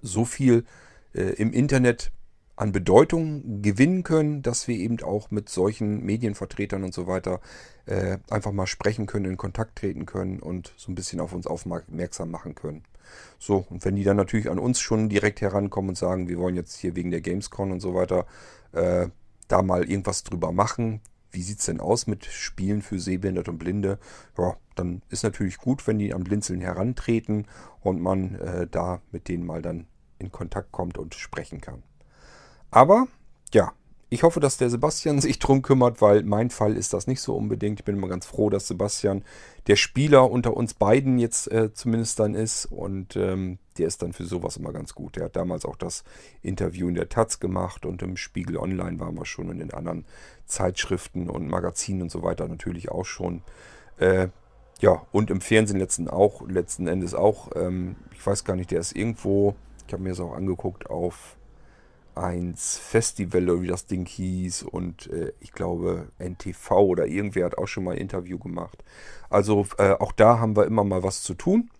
[0.00, 0.64] so viel
[1.12, 2.12] äh, im Internet
[2.56, 7.40] an Bedeutung gewinnen können, dass wir eben auch mit solchen Medienvertretern und so weiter
[7.86, 11.46] äh, einfach mal sprechen können, in Kontakt treten können und so ein bisschen auf uns
[11.46, 12.84] aufmerksam machen können.
[13.38, 16.56] So, und wenn die dann natürlich an uns schon direkt herankommen und sagen, wir wollen
[16.56, 18.26] jetzt hier wegen der Gamescon und so weiter
[18.72, 19.08] äh,
[19.48, 21.00] da mal irgendwas drüber machen,
[21.32, 23.98] wie sieht es denn aus mit Spielen für Sehbehinderte und Blinde?
[24.38, 27.46] Ja, dann ist natürlich gut, wenn die an Blinzeln herantreten
[27.80, 29.86] und man äh, da mit denen mal dann
[30.18, 31.82] in Kontakt kommt und sprechen kann.
[32.74, 33.06] Aber
[33.52, 33.72] ja,
[34.10, 37.36] ich hoffe, dass der Sebastian sich drum kümmert, weil mein Fall ist das nicht so
[37.36, 37.78] unbedingt.
[37.78, 39.22] Ich bin immer ganz froh, dass Sebastian
[39.68, 44.12] der Spieler unter uns beiden jetzt äh, zumindest dann ist und ähm, der ist dann
[44.12, 45.14] für sowas immer ganz gut.
[45.14, 46.02] Der hat damals auch das
[46.42, 50.04] Interview in der Taz gemacht und im Spiegel Online waren wir schon und in anderen
[50.46, 53.42] Zeitschriften und Magazinen und so weiter natürlich auch schon.
[53.98, 54.28] Äh,
[54.80, 57.52] ja, und im Fernsehen letzten, auch, letzten Endes auch.
[57.54, 59.54] Ähm, ich weiß gar nicht, der ist irgendwo,
[59.86, 61.36] ich habe mir das auch angeguckt, auf
[62.16, 67.66] 1 Festival wie das Ding hieß und äh, ich glaube NTV oder irgendwer hat auch
[67.66, 68.82] schon mal ein Interview gemacht.
[69.30, 71.70] Also äh, auch da haben wir immer mal was zu tun.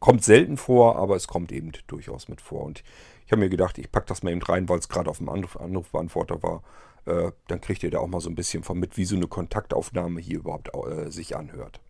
[0.00, 2.64] Kommt selten vor, aber es kommt eben durchaus mit vor.
[2.64, 2.82] Und
[3.26, 5.28] ich habe mir gedacht, ich packe das mal eben rein, weil es gerade auf dem
[5.28, 6.62] Anruf Anrufbeantworter war.
[7.04, 9.28] Äh, dann kriegt ihr da auch mal so ein bisschen von mit, wie so eine
[9.28, 11.80] Kontaktaufnahme hier überhaupt äh, sich anhört.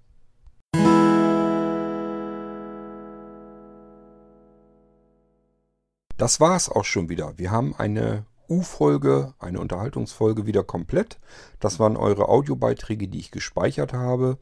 [6.18, 7.38] Das war es auch schon wieder.
[7.38, 11.20] Wir haben eine U-Folge, eine Unterhaltungsfolge wieder komplett.
[11.60, 14.36] Das waren eure Audiobeiträge, die ich gespeichert habe.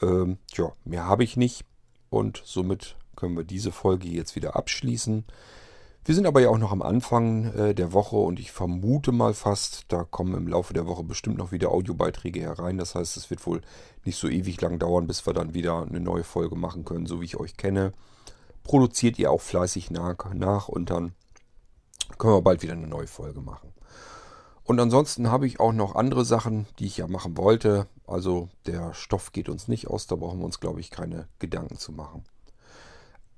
[0.00, 1.64] Ähm, tja, mehr habe ich nicht.
[2.08, 5.24] Und somit können wir diese Folge jetzt wieder abschließen.
[6.04, 9.34] Wir sind aber ja auch noch am Anfang äh, der Woche und ich vermute mal
[9.34, 12.78] fast, da kommen im Laufe der Woche bestimmt noch wieder Audiobeiträge herein.
[12.78, 13.60] Das heißt, es wird wohl
[14.04, 17.20] nicht so ewig lang dauern, bis wir dann wieder eine neue Folge machen können, so
[17.20, 17.92] wie ich euch kenne
[18.68, 21.14] produziert ihr auch fleißig nach, nach und dann
[22.18, 23.72] können wir bald wieder eine neue Folge machen.
[24.62, 27.86] Und ansonsten habe ich auch noch andere Sachen, die ich ja machen wollte.
[28.06, 31.78] Also der Stoff geht uns nicht aus, da brauchen wir uns, glaube ich, keine Gedanken
[31.78, 32.24] zu machen.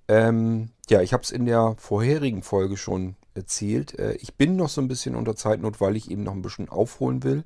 [0.08, 3.96] Ähm, ja, ich habe es in der vorherigen Folge schon erzählt.
[4.00, 6.68] Äh, ich bin noch so ein bisschen unter Zeitnot, weil ich eben noch ein bisschen
[6.68, 7.44] aufholen will.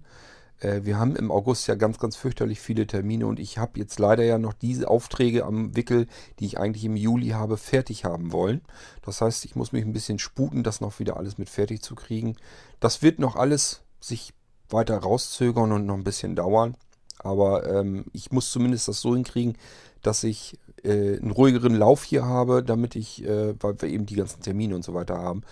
[0.61, 3.99] Äh, wir haben im August ja ganz, ganz fürchterlich viele Termine und ich habe jetzt
[3.99, 6.07] leider ja noch diese Aufträge am Wickel,
[6.39, 8.63] die ich eigentlich im Juli habe, fertig haben wollen.
[9.03, 11.95] Das heißt, ich muss mich ein bisschen sputen, das noch wieder alles mit fertig zu
[11.95, 12.37] kriegen.
[12.81, 14.33] Das wird noch alles sich
[14.69, 16.77] weiter rauszögern und noch ein bisschen dauern.
[17.19, 19.57] Aber ähm, ich muss zumindest das so hinkriegen,
[20.03, 24.17] dass ich äh, einen ruhigeren Lauf hier habe, damit ich, äh, weil wir eben die
[24.17, 25.43] ganzen Termine und so weiter haben,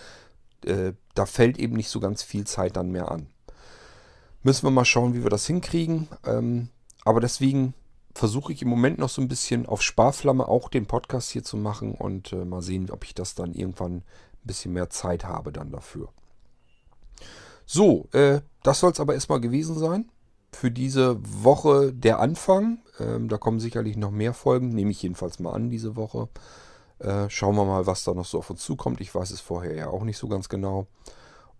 [0.64, 3.28] äh, da fällt eben nicht so ganz viel Zeit dann mehr an.
[4.42, 6.08] Müssen wir mal schauen, wie wir das hinkriegen.
[6.24, 6.68] Ähm,
[7.04, 7.74] aber deswegen
[8.14, 11.56] versuche ich im Moment noch so ein bisschen auf Sparflamme auch den Podcast hier zu
[11.56, 14.04] machen und äh, mal sehen, ob ich das dann irgendwann ein
[14.44, 16.08] bisschen mehr Zeit habe dann dafür.
[17.64, 20.10] So, äh, das soll es aber erstmal gewesen sein.
[20.52, 22.78] Für diese Woche der Anfang.
[22.98, 26.28] Ähm, da kommen sicherlich noch mehr Folgen, nehme ich jedenfalls mal an diese Woche.
[26.98, 29.00] Äh, schauen wir mal, was da noch so auf uns zukommt.
[29.00, 30.86] Ich weiß es vorher ja auch nicht so ganz genau.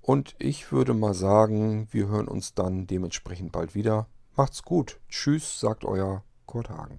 [0.03, 4.09] Und ich würde mal sagen, wir hören uns dann dementsprechend bald wieder.
[4.37, 5.01] Macht's gut.
[5.09, 6.99] Tschüss, sagt euer Kurt Hagen.